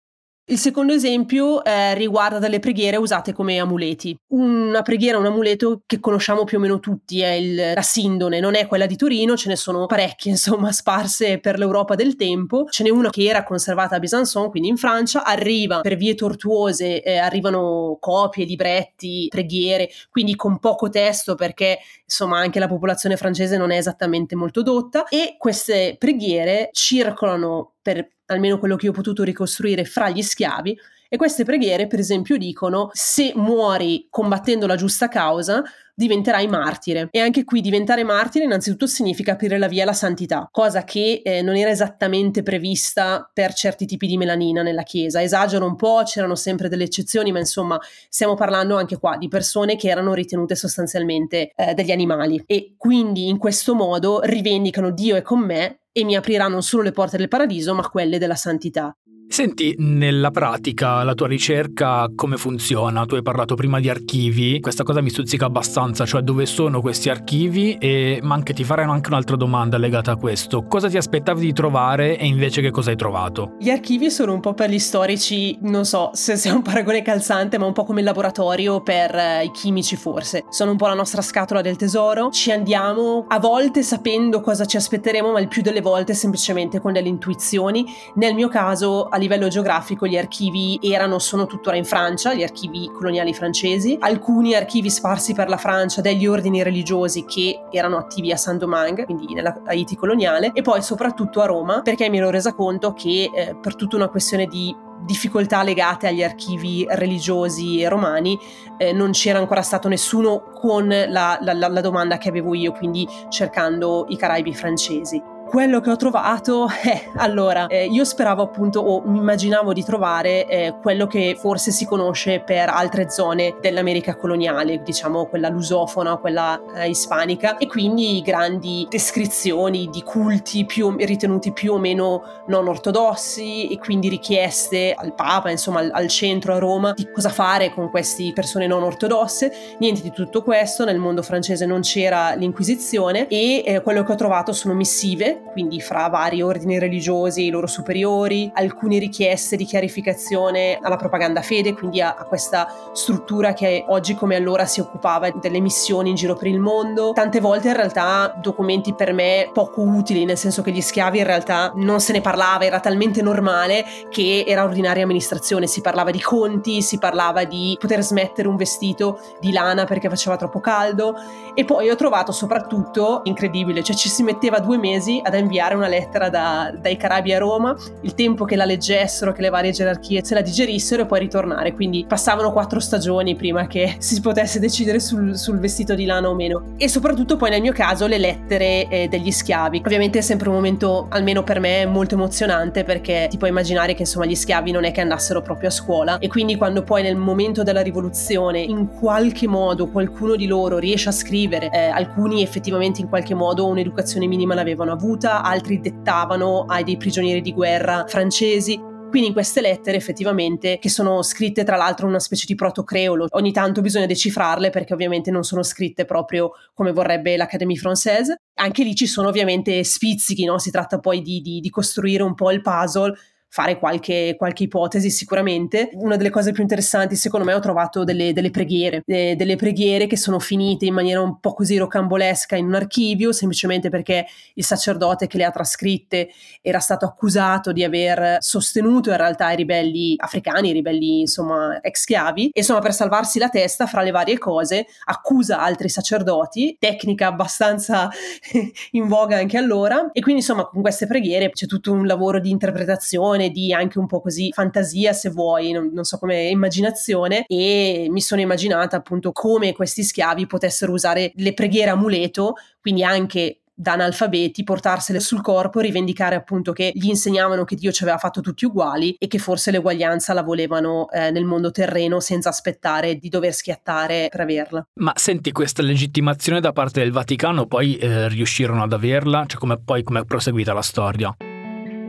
Il 0.50 0.58
secondo 0.58 0.93
esempio 0.93 1.62
eh, 1.62 1.94
riguarda 1.94 2.41
delle 2.41 2.58
preghiere 2.58 2.97
usate 2.97 3.32
come 3.32 3.61
amuleti. 3.61 4.17
Una 4.32 4.82
preghiera, 4.82 5.17
un 5.17 5.26
amuleto 5.26 5.82
che 5.87 6.00
conosciamo 6.00 6.42
più 6.42 6.59
o 6.59 6.61
meno 6.61 6.80
tutti, 6.80 7.21
è 7.21 7.30
il, 7.30 7.73
la 7.73 7.83
Sindone, 7.83 8.40
non 8.40 8.57
è 8.57 8.66
quella 8.66 8.87
di 8.87 8.97
Torino, 8.97 9.37
ce 9.37 9.49
ne 9.49 9.54
sono 9.54 9.87
parecchie 9.87 10.33
insomma 10.35 10.73
sparse 10.73 11.38
per 11.38 11.57
l'Europa 11.57 11.95
del 11.95 12.16
tempo. 12.16 12.64
Ce 12.69 12.83
n'è 12.83 12.90
una 12.90 13.11
che 13.11 13.26
era 13.26 13.45
conservata 13.45 13.95
a 13.95 13.99
Besançon, 14.00 14.50
quindi 14.50 14.69
in 14.69 14.76
Francia, 14.76 15.23
arriva 15.23 15.83
per 15.83 15.95
vie 15.95 16.16
tortuose, 16.16 17.00
eh, 17.00 17.16
arrivano 17.16 17.99
copie, 18.00 18.45
libretti, 18.45 19.28
preghiere, 19.30 19.88
quindi 20.11 20.35
con 20.35 20.59
poco 20.59 20.88
testo 20.88 21.37
perché 21.37 21.78
insomma 22.04 22.38
anche 22.38 22.59
la 22.59 22.66
popolazione 22.66 23.16
francese 23.16 23.57
non 23.57 23.71
è 23.71 23.76
esattamente 23.76 24.35
molto 24.35 24.64
dotta 24.64 25.04
e 25.07 25.37
queste 25.38 25.95
preghiere 25.97 26.71
circolano 26.73 27.75
per 27.80 28.04
almeno 28.31 28.59
quello 28.59 28.77
che 28.77 28.87
io 28.87 28.93
ho 28.93 28.95
potuto 28.95 29.23
ricostruire 29.23 29.85
fra 29.85 30.09
gli 30.09 30.23
schiavi, 30.23 30.79
e 31.13 31.17
queste 31.17 31.45
preghiere, 31.45 31.89
per 31.89 31.99
esempio, 31.99 32.37
dicono 32.37 32.91
se 32.93 33.33
muori 33.35 34.07
combattendo 34.09 34.69
la 34.69 34.77
giusta 34.77 35.09
causa, 35.09 35.61
diventerai 35.93 36.47
martire. 36.47 37.09
E 37.11 37.19
anche 37.19 37.43
qui 37.43 37.61
diventare 37.61 38.05
martire 38.05 38.45
innanzitutto 38.45 38.87
significa 38.87 39.33
aprire 39.33 39.59
la 39.59 39.67
via 39.67 39.83
alla 39.83 39.93
santità, 39.93 40.49
cosa 40.53 40.85
che 40.85 41.21
eh, 41.25 41.43
non 41.43 41.57
era 41.57 41.71
esattamente 41.71 42.45
prevista 42.45 43.29
per 43.35 43.53
certi 43.55 43.87
tipi 43.87 44.07
di 44.07 44.17
melanina 44.17 44.63
nella 44.63 44.85
Chiesa. 44.85 45.21
Esagero 45.21 45.67
un 45.67 45.75
po', 45.75 46.03
c'erano 46.05 46.37
sempre 46.37 46.69
delle 46.69 46.85
eccezioni, 46.85 47.33
ma 47.33 47.41
insomma 47.41 47.77
stiamo 48.09 48.37
parlando 48.37 48.77
anche 48.77 48.97
qua 48.97 49.17
di 49.17 49.27
persone 49.27 49.75
che 49.75 49.89
erano 49.89 50.15
ritenute 50.15 50.55
sostanzialmente 50.55 51.51
eh, 51.57 51.75
degli 51.75 51.91
animali 51.91 52.41
e 52.47 52.75
quindi 52.77 53.27
in 53.27 53.39
questo 53.39 53.75
modo 53.75 54.21
rivendicano 54.23 54.93
Dio 54.93 55.17
è 55.17 55.23
con 55.23 55.41
me 55.41 55.80
e 55.92 56.04
mi 56.04 56.16
aprirà 56.16 56.49
non 56.49 56.62
solo 56.62 56.82
le 56.82 56.92
porte 56.92 57.16
del 57.16 57.28
paradiso, 57.28 57.75
ma 57.75 57.88
quelle 57.88 58.18
della 58.18 58.37
santità. 58.37 58.97
Senti, 59.33 59.77
nella 59.79 60.33
pratica 60.33 61.05
la 61.05 61.15
tua 61.15 61.29
ricerca 61.29 62.11
come 62.17 62.37
funziona? 62.37 63.07
Tu 63.07 63.15
hai 63.15 63.23
parlato 63.23 63.55
prima 63.55 63.79
di 63.79 63.89
archivi, 63.89 64.59
questa 64.59 64.83
cosa 64.83 65.01
mi 65.01 65.09
stuzzica 65.09 65.47
abbastanza, 65.47 66.05
cioè 66.05 66.23
dove 66.23 66.47
sono 66.47 66.81
questi 66.81 67.11
archivi 67.11 67.75
e 67.75 68.19
ma 68.25 68.35
anche 68.35 68.53
ti 68.53 68.65
farei 68.65 68.87
anche 68.87 69.09
un'altra 69.09 69.37
domanda 69.37 69.79
legata 69.79 70.11
a 70.11 70.17
questo. 70.17 70.65
Cosa 70.65 70.89
ti 70.89 70.97
aspettavi 70.97 71.43
di 71.43 71.53
trovare 71.53 72.19
e 72.19 72.27
invece 72.27 72.61
che 72.61 72.73
cosa 72.73 72.91
hai 72.91 72.97
trovato? 72.97 73.53
Gli 73.61 73.71
archivi 73.71 74.11
sono 74.11 74.33
un 74.33 74.41
po' 74.41 74.53
per 74.53 74.69
gli 74.69 74.81
storici, 74.81 75.57
non 75.61 75.85
so 75.85 76.11
se 76.13 76.35
sia 76.35 76.53
un 76.53 76.63
paragone 76.63 77.01
calzante, 77.01 77.57
ma 77.57 77.67
un 77.67 77.73
po' 77.73 77.85
come 77.85 78.01
il 78.01 78.07
laboratorio 78.07 78.81
per 78.81 79.15
eh, 79.15 79.45
i 79.45 79.53
chimici 79.53 79.95
forse. 79.95 80.47
Sono 80.51 80.73
un 80.73 80.77
po' 80.77 80.89
la 80.89 80.95
nostra 80.95 81.23
scatola 81.23 81.61
del 81.61 81.77
tesoro, 81.77 82.31
ci 82.31 82.51
andiamo 82.51 83.27
a 83.29 83.39
volte 83.39 83.85
sapendo 83.85 84.41
cosa 84.41 84.65
ci 84.65 84.77
aspetteremo, 84.77 85.31
ma 85.31 85.39
il 85.39 85.47
più 85.47 85.63
delle 85.63 85.83
volte 85.83 86.15
semplicemente 86.15 86.81
con 86.81 86.93
delle 86.93 87.09
intuizioni. 87.09 87.87
Nel 88.17 88.35
mio 88.35 88.49
caso 88.49 89.09
livello 89.21 89.49
geografico 89.49 90.07
gli 90.07 90.17
archivi 90.17 90.79
erano, 90.83 91.19
sono 91.19 91.47
tuttora 91.47 91.77
in 91.77 91.85
Francia, 91.85 92.35
gli 92.35 92.43
archivi 92.43 92.91
coloniali 92.93 93.33
francesi, 93.33 93.97
alcuni 94.00 94.55
archivi 94.55 94.91
sparsi 94.91 95.35
per 95.35 95.49
la 95.49 95.57
Francia 95.57 96.00
degli 96.00 96.27
ordini 96.27 96.62
religiosi 96.62 97.25
che 97.25 97.67
erano 97.71 97.99
attivi 97.99 98.33
a 98.33 98.37
Saint-Domingue, 98.37 99.05
quindi 99.05 99.33
nella 99.35 99.62
Haiti 99.67 99.97
coloniale, 99.97 100.50
e 100.53 100.62
poi 100.62 100.83
soprattutto 100.83 101.41
a 101.41 101.47
Roma, 101.47 101.83
perché 101.83 102.09
mi 102.09 102.19
ero 102.19 102.31
resa 102.31 102.55
conto 102.55 102.93
che 102.93 103.31
eh, 103.33 103.57
per 103.61 103.77
tutta 103.77 103.97
una 103.97 104.09
questione 104.09 104.47
di 104.47 104.75
difficoltà 105.05 105.62
legate 105.62 106.07
agli 106.07 106.23
archivi 106.23 106.87
religiosi 106.89 107.85
romani, 107.87 108.39
eh, 108.77 108.93
non 108.93 109.12
c'era 109.12 109.39
ancora 109.39 109.62
stato 109.62 109.89
nessuno 109.89 110.43
con 110.55 110.89
la, 110.89 111.39
la, 111.41 111.53
la 111.53 111.81
domanda 111.81 112.19
che 112.19 112.29
avevo 112.29 112.55
io, 112.55 112.73
quindi 112.73 113.09
cercando 113.29 114.07
i 114.09 114.17
Caraibi 114.17 114.55
francesi 114.55 115.30
quello 115.50 115.80
che 115.80 115.90
ho 115.90 115.97
trovato 115.97 116.69
è 116.69 117.11
allora 117.19 117.66
eh, 117.66 117.87
io 117.87 118.04
speravo 118.04 118.40
appunto 118.40 118.78
o 118.78 119.02
mi 119.04 119.19
immaginavo 119.19 119.73
di 119.73 119.83
trovare 119.83 120.47
eh, 120.47 120.76
quello 120.80 121.09
che 121.09 121.37
forse 121.37 121.73
si 121.73 121.87
conosce 121.87 122.38
per 122.38 122.69
altre 122.69 123.11
zone 123.11 123.57
dell'America 123.61 124.14
coloniale 124.14 124.80
diciamo 124.85 125.26
quella 125.26 125.49
lusofona 125.49 126.19
quella 126.19 126.62
eh, 126.76 126.88
ispanica 126.88 127.57
e 127.57 127.66
quindi 127.66 128.23
grandi 128.25 128.87
descrizioni 128.88 129.88
di 129.90 130.04
culti 130.04 130.64
più, 130.64 130.95
ritenuti 130.97 131.52
più 131.52 131.73
o 131.73 131.78
meno 131.78 132.23
non 132.47 132.69
ortodossi 132.69 133.73
e 133.73 133.78
quindi 133.78 134.09
richieste 134.09 134.95
al 134.97 135.14
Papa 135.14 135.50
insomma 135.50 135.80
al, 135.80 135.90
al 135.92 136.07
centro 136.07 136.54
a 136.54 136.59
Roma 136.59 136.92
di 136.92 137.11
cosa 137.11 137.28
fare 137.28 137.75
con 137.75 137.90
queste 137.90 138.30
persone 138.33 138.69
non 138.69 138.85
ortodosse. 138.85 139.52
Niente 139.80 140.00
di 140.00 140.12
tutto 140.12 140.45
questo 140.45 140.85
nel 140.85 140.99
mondo 140.99 141.23
francese 141.23 141.66
non 141.66 141.80
c'era 141.80 142.35
l'Inquisizione 142.35 143.26
e 143.26 143.64
eh, 143.66 143.83
quello 143.83 144.04
che 144.04 144.12
ho 144.12 144.16
trovato 144.16 144.52
sono 144.52 144.75
missive 144.75 145.39
quindi 145.52 145.80
fra 145.80 146.09
vari 146.09 146.42
ordini 146.42 146.78
religiosi 146.78 147.42
e 147.42 147.47
i 147.47 147.50
loro 147.50 147.66
superiori, 147.66 148.50
alcune 148.54 148.99
richieste 148.99 149.56
di 149.56 149.64
chiarificazione 149.64 150.78
alla 150.80 150.97
propaganda 150.97 151.42
fede, 151.42 151.75
quindi 151.75 152.00
a, 152.00 152.14
a 152.18 152.25
questa 152.25 152.68
struttura 152.92 153.52
che 153.52 153.85
oggi 153.88 154.14
come 154.14 154.37
allora 154.37 154.64
si 154.64 154.80
occupava 154.80 155.30
delle 155.30 155.61
missioni 155.61 156.11
in 156.11 156.14
giro 156.14 156.35
per 156.37 156.49
il 156.49 156.61
mondo. 156.61 157.12
Tante 157.12 157.40
volte 157.40 157.68
in 157.68 157.75
realtà 157.75 158.35
documenti 158.40 158.94
per 158.94 159.12
me 159.12 159.50
poco 159.52 159.82
utili, 159.82 160.25
nel 160.25 160.38
senso 160.38 160.62
che 160.62 160.70
gli 160.70 160.80
schiavi 160.80 161.18
in 161.18 161.25
realtà 161.25 161.73
non 161.75 162.00
se 162.00 162.12
ne 162.12 162.20
parlava, 162.20 162.64
era 162.64 162.80
talmente 162.80 163.23
normale 163.23 163.85
che 164.09 164.44
era 164.47 164.64
ordinaria 164.64 165.02
amministrazione, 165.02 165.66
si 165.66 165.80
parlava 165.80 166.11
di 166.11 166.20
conti, 166.20 166.82
si 166.82 166.99
parlava 166.99 167.44
di 167.44 167.76
poter 167.78 168.02
smettere 168.02 168.49
un 168.49 168.56
vestito 168.56 169.20
di 169.40 169.52
lana 169.52 169.85
perché 169.85 170.09
faceva 170.09 170.37
troppo 170.37 170.61
caldo 170.61 171.14
e 171.54 171.64
poi 171.64 171.90
ho 171.90 171.97
trovato 171.97 172.32
soprattutto 172.32 173.20
incredibile, 173.25 173.82
cioè 173.82 173.97
ci 173.97 174.09
si 174.09 174.23
metteva 174.23 174.59
due 174.61 174.78
mesi 174.78 175.20
ad 175.37 175.43
inviare 175.43 175.75
una 175.75 175.89
lettera 175.89 176.29
da, 176.29 176.73
dai 176.79 176.97
Carabi 176.97 177.33
a 177.33 177.39
Roma, 177.39 177.77
il 178.03 178.15
tempo 178.15 178.45
che 178.45 178.57
la 178.57 178.65
leggessero, 178.65 179.33
che 179.33 179.43
le 179.43 179.49
varie 179.49 179.73
gerarchie 179.73 180.25
se 180.25 180.35
la 180.35 180.41
digerissero 180.43 181.03
e 181.03 181.07
poi 181.07 181.21
ritornare. 181.21 181.73
Quindi 181.73 182.05
passavano 182.07 182.53
quattro 182.53 182.81
stagioni 182.81 183.37
prima 183.37 183.67
che 183.67 183.97
si 184.01 184.21
potesse 184.21 184.59
decidere 184.59 185.01
sul, 185.01 185.37
sul 185.37 185.59
vestito 185.59 185.95
di 185.95 186.05
lana 186.05 186.29
o 186.29 186.35
meno. 186.35 186.75
E 186.77 186.89
soprattutto 186.89 187.37
poi 187.37 187.51
nel 187.51 187.61
mio 187.61 187.73
caso 187.73 188.07
le 188.07 188.19
lettere 188.19 188.89
eh, 188.89 189.09
degli 189.09 189.31
schiavi. 189.31 189.83
Ovviamente 189.85 190.19
è 190.19 190.23
sempre 190.23 190.49
un 190.49 190.55
momento, 190.55 191.07
almeno 191.11 191.43
per 191.43 191.61
me, 191.61 191.87
molto 191.87 192.15
emozionante 192.15 192.85
perché 192.85 193.27
ti 193.31 193.37
puoi 193.37 193.51
immaginare 193.51 193.95
che 193.95 194.03
insomma 194.03 194.27
gli 194.27 194.35
schiavi 194.35 194.71
non 194.71 194.85
è 194.85 194.93
che 194.93 195.01
andassero 195.01 195.43
proprio 195.43 195.69
a 195.69 195.73
scuola 195.73 196.19
e 196.19 196.29
quindi 196.29 196.57
quando 196.57 196.83
poi 196.83 197.03
nel 197.03 197.17
momento 197.17 197.63
della 197.63 197.83
rivoluzione 197.83 198.61
in 198.61 198.89
qualche 198.89 199.47
modo 199.47 199.89
qualcuno 199.89 200.37
di 200.37 200.47
loro 200.47 200.79
riesce 200.79 201.09
a 201.09 201.13
scrivere, 201.13 201.71
eh, 201.71 201.87
alcuni 201.87 202.43
effettivamente 202.43 203.01
in 203.01 203.09
qualche 203.09 203.35
modo 203.35 203.67
un'educazione 203.67 204.27
minima 204.27 204.55
l'avevano 204.55 204.93
avuta, 204.93 205.20
aiuta, 205.21 205.43
altri 205.43 205.81
dettavano 205.81 206.65
ai 206.65 206.83
dei 206.83 206.97
prigionieri 206.97 207.43
di 207.43 207.53
guerra 207.53 208.05
francesi. 208.07 208.89
Quindi 209.11 209.29
in 209.29 209.35
queste 209.35 209.61
lettere 209.61 209.97
effettivamente, 209.97 210.79
che 210.79 210.89
sono 210.89 211.23
scritte 211.23 211.65
tra 211.65 211.77
l'altro 211.77 212.05
in 212.05 212.12
una 212.12 212.21
specie 212.21 212.47
di 212.47 212.55
protocreolo, 212.55 213.27
ogni 213.31 213.50
tanto 213.50 213.81
bisogna 213.81 214.07
decifrarle 214.07 214.71
perché 214.71 214.95
ovviamente 214.95 215.33
non 215.33 215.43
sono 215.43 215.65
scritte 215.65 216.05
proprio 216.05 216.53
come 216.75 216.93
vorrebbe 216.93 217.37
l'Académie 217.37 217.77
Française. 217.77 218.35
Anche 218.55 218.85
lì 218.85 218.95
ci 218.95 219.07
sono 219.07 219.29
ovviamente 219.29 219.83
spizzichi, 219.83 220.45
no? 220.45 220.59
si 220.59 220.71
tratta 220.71 221.00
poi 221.00 221.23
di, 221.23 221.41
di, 221.41 221.59
di 221.59 221.71
costruire 221.71 222.23
un 222.23 222.35
po' 222.35 222.53
il 222.53 222.62
puzzle 222.62 223.12
fare 223.52 223.78
qualche, 223.78 224.37
qualche, 224.38 224.62
ipotesi 224.62 225.11
sicuramente. 225.11 225.90
Una 225.95 226.16
delle 226.16 226.30
cose 226.30 226.52
più 226.52 226.62
interessanti 226.62 227.16
secondo 227.16 227.45
me 227.45 227.52
ho 227.52 227.59
trovato 227.59 228.04
delle, 228.04 228.33
delle 228.33 228.50
preghiere, 228.50 229.02
de, 229.04 229.35
delle 229.35 229.57
preghiere 229.57 230.07
che 230.07 230.16
sono 230.16 230.38
finite 230.38 230.85
in 230.87 230.95
maniera 230.95 231.21
un 231.21 231.40
po' 231.40 231.52
così 231.52 231.76
rocambolesca 231.76 232.54
in 232.54 232.66
un 232.66 232.75
archivio, 232.75 233.33
semplicemente 233.33 233.88
perché 233.88 234.26
il 234.54 234.64
sacerdote 234.64 235.26
che 235.26 235.37
le 235.37 235.45
ha 235.45 235.50
trascritte 235.50 236.30
era 236.62 236.78
stato 236.78 237.04
accusato 237.04 237.73
di 237.73 237.83
aver 237.83 238.37
sostenuto 238.40 239.11
in 239.11 239.16
realtà 239.16 239.50
i 239.50 239.57
ribelli 239.57 240.14
africani, 240.16 240.69
i 240.69 240.73
ribelli 240.73 241.21
insomma 241.21 241.80
ex 241.80 242.02
schiavi, 242.02 242.50
e 242.52 242.61
insomma 242.61 242.78
per 242.78 242.95
salvarsi 242.95 243.40
la 243.40 243.49
testa 243.49 243.87
fra 243.87 244.02
le 244.02 244.12
varie 244.12 244.38
cose 244.38 244.87
accusa 245.07 245.61
altri 245.61 245.88
sacerdoti, 245.88 246.76
tecnica 246.78 247.26
abbastanza 247.26 248.09
in 248.92 249.09
voga 249.09 249.38
anche 249.38 249.57
allora, 249.57 250.11
e 250.12 250.21
quindi 250.21 250.40
insomma 250.40 250.66
con 250.66 250.83
queste 250.83 251.09
preghiere 251.09 251.50
c'è 251.50 251.66
tutto 251.66 251.90
un 251.90 252.07
lavoro 252.07 252.38
di 252.38 252.50
interpretazione 252.50 253.39
immaginazione, 253.40 253.50
di 253.50 253.73
anche 253.73 253.99
un 253.99 254.06
po' 254.06 254.20
così 254.20 254.50
fantasia 254.52 255.12
se 255.12 255.30
vuoi, 255.30 255.73
non, 255.73 255.90
non 255.92 256.04
so 256.04 256.18
come 256.18 256.49
immaginazione 256.49 257.44
e 257.47 258.06
mi 258.11 258.20
sono 258.20 258.40
immaginata 258.40 258.97
appunto 258.97 259.32
come 259.32 259.73
questi 259.73 260.02
schiavi 260.02 260.47
potessero 260.47 260.92
usare 260.92 261.32
le 261.35 261.54
preghiere 261.54 261.90
amuleto, 261.90 262.54
quindi 262.80 263.02
anche 263.02 263.56
da 263.80 263.92
analfabeti, 263.92 264.62
portarsele 264.62 265.20
sul 265.20 265.40
corpo, 265.40 265.80
rivendicare 265.80 266.35
appunto 266.35 266.73
che 266.73 266.90
gli 266.94 267.09
insegnavano 267.09 267.64
che 267.64 267.76
Dio 267.76 267.90
ci 267.92 268.02
aveva 268.02 268.18
fatto 268.18 268.42
tutti 268.42 268.66
uguali 268.66 269.14
e 269.18 269.26
che 269.26 269.38
forse 269.38 269.70
l'eguaglianza 269.70 270.35
la 270.35 270.42
volevano 270.42 271.09
eh, 271.11 271.30
nel 271.30 271.47
mondo 271.47 271.70
terreno 271.70 272.20
senza 272.20 272.50
aspettare 272.50 273.16
di 273.16 273.30
dover 273.30 273.54
schiattare 273.54 274.28
per 274.30 274.40
averla. 274.40 274.87
Ma 275.00 275.12
senti, 275.16 275.50
questa 275.50 275.80
legittimazione 275.80 276.61
da 276.61 276.73
parte 276.73 277.00
del 277.00 277.11
Vaticano 277.11 277.64
poi 277.64 277.97
eh, 277.97 278.28
riuscirono 278.28 278.82
ad 278.82 278.92
averla? 278.92 279.47
Cioè 279.47 279.59
come 279.59 279.80
poi 279.82 280.02
come 280.02 280.20
è 280.20 280.25
proseguita 280.26 280.75
la 280.75 280.82
storia? 280.82 281.35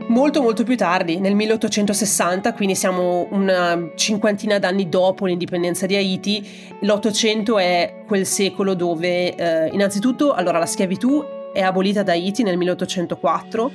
Molto 0.08 0.42
molto 0.42 0.64
più 0.64 0.76
tardi, 0.76 1.18
nel 1.18 1.34
1860, 1.34 2.52
quindi 2.54 2.74
siamo 2.74 3.26
una 3.30 3.90
cinquantina 3.94 4.58
d'anni 4.58 4.88
dopo 4.88 5.26
l'indipendenza 5.26 5.86
di 5.86 5.96
Haiti, 5.96 6.46
l'Ottocento 6.80 7.58
è 7.58 8.02
quel 8.06 8.26
secolo 8.26 8.74
dove 8.74 9.34
eh, 9.34 9.68
innanzitutto 9.72 10.32
allora 10.32 10.58
la 10.58 10.66
schiavitù 10.66 11.24
è 11.52 11.60
abolita 11.60 12.02
da 12.02 12.12
Haiti 12.12 12.42
nel 12.42 12.56
1804 12.56 13.70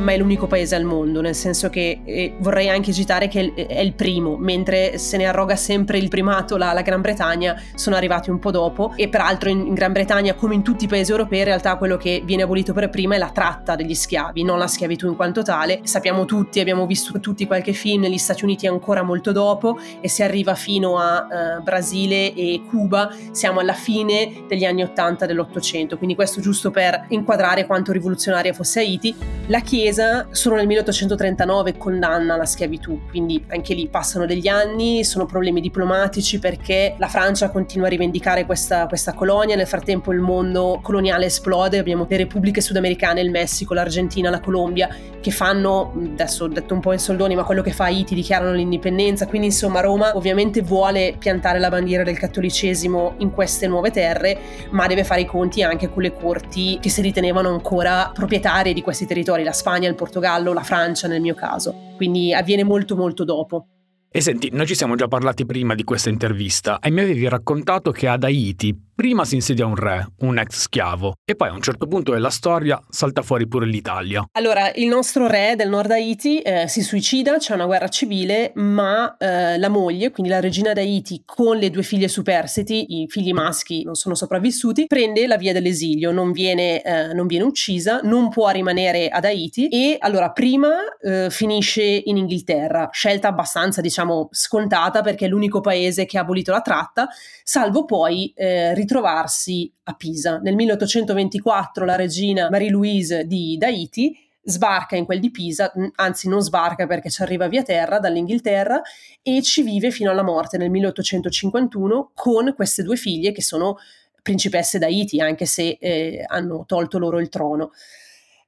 ma 0.00 0.12
è 0.12 0.16
l'unico 0.16 0.46
paese 0.46 0.74
al 0.74 0.84
mondo, 0.84 1.20
nel 1.20 1.34
senso 1.34 1.68
che 1.68 2.00
eh, 2.04 2.34
vorrei 2.38 2.68
anche 2.68 2.92
citare 2.92 3.28
che 3.28 3.52
è 3.54 3.80
il 3.80 3.92
primo, 3.92 4.36
mentre 4.36 4.98
se 4.98 5.16
ne 5.16 5.26
arroga 5.26 5.56
sempre 5.56 5.98
il 5.98 6.08
primato 6.08 6.56
la, 6.56 6.72
la 6.72 6.82
Gran 6.82 7.00
Bretagna, 7.00 7.60
sono 7.74 7.96
arrivati 7.96 8.30
un 8.30 8.38
po' 8.38 8.50
dopo 8.50 8.92
e 8.96 9.08
peraltro 9.08 9.50
in, 9.50 9.66
in, 9.66 9.74
Gran 9.74 9.92
Bretagna, 9.92 10.34
come 10.34 10.54
in 10.54 10.62
tutti 10.62 10.84
i 10.84 10.88
paesi 10.88 11.10
europei, 11.10 11.38
in 11.38 11.44
realtà 11.44 11.76
quello 11.76 11.96
che 11.96 12.22
viene 12.24 12.42
abolito 12.42 12.72
per 12.72 12.88
prima 12.88 13.14
è 13.14 13.18
la 13.18 13.30
tratta 13.30 13.76
degli 13.76 13.94
schiavi, 13.94 14.42
non 14.42 14.58
la 14.58 14.66
schiavitù 14.66 15.06
in 15.06 15.16
quanto 15.16 15.42
tale. 15.42 15.80
Sappiamo 15.84 16.24
tutti, 16.24 16.60
abbiamo 16.60 16.86
visto 16.86 17.18
tutti 17.20 17.46
qualche 17.46 17.72
film, 17.72 18.02
negli 18.02 18.18
Stati 18.18 18.44
Uniti 18.44 18.66
ancora 18.66 19.02
molto 19.02 19.32
dopo 19.32 19.78
e 20.00 20.08
si 20.08 20.22
arriva 20.22 20.54
fino 20.54 20.98
a 20.98 21.26
uh, 21.58 21.62
Brasile 21.62 22.32
e 22.32 22.62
Cuba, 22.68 23.14
siamo 23.32 23.60
alla 23.60 23.74
fine 23.74 24.44
degli 24.48 24.64
anni 24.64 24.82
80 24.82 25.26
dell'Ottocento, 25.26 25.96
quindi 25.96 26.14
questo 26.14 26.40
giusto 26.40 26.70
per 26.70 27.06
inquadrare 27.08 27.66
quanto 27.66 27.92
rivoluzionaria 27.92 28.52
fosse 28.52 28.80
Haiti. 28.80 29.14
La 29.46 29.59
Chiesa 29.60 29.90
Chiesa 29.90 30.28
solo 30.30 30.54
nel 30.54 30.66
1839 30.66 31.76
condanna 31.76 32.36
la 32.36 32.44
schiavitù, 32.44 33.00
quindi 33.08 33.44
anche 33.48 33.74
lì 33.74 33.88
passano 33.88 34.24
degli 34.24 34.46
anni, 34.46 35.04
sono 35.04 35.26
problemi 35.26 35.60
diplomatici 35.60 36.38
perché 36.38 36.94
la 36.98 37.08
Francia 37.08 37.50
continua 37.50 37.86
a 37.86 37.90
rivendicare 37.90 38.46
questa, 38.46 38.86
questa 38.86 39.14
colonia, 39.14 39.56
nel 39.56 39.66
frattempo 39.66 40.12
il 40.12 40.20
mondo 40.20 40.78
coloniale 40.82 41.26
esplode, 41.26 41.78
abbiamo 41.78 42.06
le 42.08 42.16
repubbliche 42.18 42.60
sudamericane, 42.60 43.20
il 43.20 43.30
Messico, 43.30 43.74
l'Argentina, 43.74 44.30
la 44.30 44.40
Colombia, 44.40 44.88
che 45.20 45.30
fanno, 45.30 45.92
adesso 46.12 46.44
ho 46.44 46.48
detto 46.48 46.74
un 46.74 46.80
po' 46.80 46.92
in 46.92 46.98
soldoni, 46.98 47.34
ma 47.34 47.44
quello 47.44 47.62
che 47.62 47.72
fa 47.72 47.84
Haiti 47.84 48.14
dichiarano 48.14 48.52
l'indipendenza, 48.52 49.26
quindi 49.26 49.48
insomma 49.48 49.80
Roma 49.80 50.16
ovviamente 50.16 50.62
vuole 50.62 51.14
piantare 51.18 51.58
la 51.58 51.68
bandiera 51.68 52.02
del 52.04 52.18
cattolicesimo 52.18 53.14
in 53.18 53.32
queste 53.32 53.66
nuove 53.66 53.90
terre, 53.90 54.38
ma 54.70 54.86
deve 54.86 55.04
fare 55.04 55.22
i 55.22 55.26
conti 55.26 55.62
anche 55.62 55.90
con 55.90 56.02
le 56.02 56.14
corti 56.14 56.78
che 56.80 56.88
si 56.88 57.02
ritenevano 57.02 57.48
ancora 57.48 58.10
proprietarie 58.14 58.72
di 58.72 58.82
questi 58.82 59.06
territori, 59.06 59.39
la 59.44 59.52
Spagna, 59.52 59.88
il 59.88 59.94
Portogallo, 59.94 60.52
la 60.52 60.62
Francia 60.62 61.08
nel 61.08 61.20
mio 61.20 61.34
caso, 61.34 61.94
quindi 61.96 62.32
avviene 62.32 62.64
molto 62.64 62.96
molto 62.96 63.24
dopo. 63.24 63.66
E 64.12 64.20
senti, 64.20 64.50
noi 64.52 64.66
ci 64.66 64.74
siamo 64.74 64.96
già 64.96 65.06
parlati 65.06 65.46
prima 65.46 65.76
di 65.76 65.84
questa 65.84 66.08
intervista 66.08 66.80
e 66.80 66.90
mi 66.90 67.00
avevi 67.00 67.28
raccontato 67.28 67.92
che 67.92 68.08
ad 68.08 68.24
Haiti 68.24 68.76
prima 69.00 69.24
si 69.24 69.36
insedia 69.36 69.64
un 69.64 69.76
re, 69.76 70.08
un 70.18 70.36
ex 70.36 70.58
schiavo, 70.64 71.14
e 71.24 71.34
poi 71.34 71.48
a 71.48 71.52
un 71.54 71.62
certo 71.62 71.86
punto 71.86 72.12
della 72.12 72.28
storia 72.28 72.78
salta 72.90 73.22
fuori 73.22 73.48
pure 73.48 73.64
l'Italia. 73.64 74.22
Allora, 74.32 74.70
il 74.74 74.88
nostro 74.88 75.26
re 75.26 75.54
del 75.56 75.70
Nord 75.70 75.90
Haiti 75.90 76.40
eh, 76.40 76.68
si 76.68 76.82
suicida, 76.82 77.38
c'è 77.38 77.54
una 77.54 77.64
guerra 77.64 77.88
civile, 77.88 78.52
ma 78.56 79.16
eh, 79.16 79.56
la 79.56 79.70
moglie, 79.70 80.10
quindi 80.10 80.30
la 80.30 80.38
regina 80.38 80.74
d'Haiti, 80.74 81.22
con 81.24 81.56
le 81.56 81.70
due 81.70 81.82
figlie 81.82 82.08
superstiti, 82.08 83.00
i 83.00 83.06
figli 83.08 83.32
maschi 83.32 83.84
non 83.84 83.94
sono 83.94 84.14
sopravvissuti, 84.14 84.84
prende 84.86 85.26
la 85.26 85.38
via 85.38 85.54
dell'esilio, 85.54 86.10
non 86.10 86.30
viene, 86.30 86.82
eh, 86.82 87.14
non 87.14 87.26
viene 87.26 87.44
uccisa, 87.44 88.00
non 88.02 88.28
può 88.28 88.50
rimanere 88.50 89.08
ad 89.08 89.24
Haiti 89.24 89.68
e 89.68 89.96
allora 89.98 90.30
prima 90.30 90.74
eh, 91.00 91.30
finisce 91.30 91.82
in 91.82 92.18
Inghilterra, 92.18 92.90
scelta 92.92 93.28
abbastanza 93.28 93.80
diciamo 93.80 94.28
scontata 94.30 95.00
perché 95.00 95.24
è 95.24 95.28
l'unico 95.30 95.62
paese 95.62 96.04
che 96.04 96.18
ha 96.18 96.20
abolito 96.20 96.52
la 96.52 96.60
tratta, 96.60 97.08
salvo 97.42 97.86
poi 97.86 98.30
eh, 98.36 98.74
ritrovarsi 98.90 99.72
a 99.84 99.94
Pisa. 99.94 100.38
Nel 100.38 100.56
1824 100.56 101.84
la 101.84 101.94
regina 101.94 102.50
Marie-Louise 102.50 103.24
di 103.24 103.56
Haiti 103.60 104.16
sbarca 104.42 104.96
in 104.96 105.04
quel 105.04 105.20
di 105.20 105.30
Pisa, 105.30 105.72
anzi 105.94 106.28
non 106.28 106.40
sbarca 106.40 106.86
perché 106.86 107.08
ci 107.08 107.22
arriva 107.22 107.46
via 107.46 107.62
terra 107.62 108.00
dall'Inghilterra 108.00 108.82
e 109.22 109.42
ci 109.42 109.62
vive 109.62 109.92
fino 109.92 110.10
alla 110.10 110.24
morte 110.24 110.58
nel 110.58 110.70
1851 110.70 112.10
con 112.14 112.52
queste 112.56 112.82
due 112.82 112.96
figlie 112.96 113.30
che 113.30 113.42
sono 113.42 113.76
principesse 114.22 114.78
d'Haiti, 114.78 115.20
anche 115.20 115.46
se 115.46 115.78
eh, 115.80 116.24
hanno 116.26 116.64
tolto 116.66 116.98
loro 116.98 117.20
il 117.20 117.28
trono. 117.28 117.70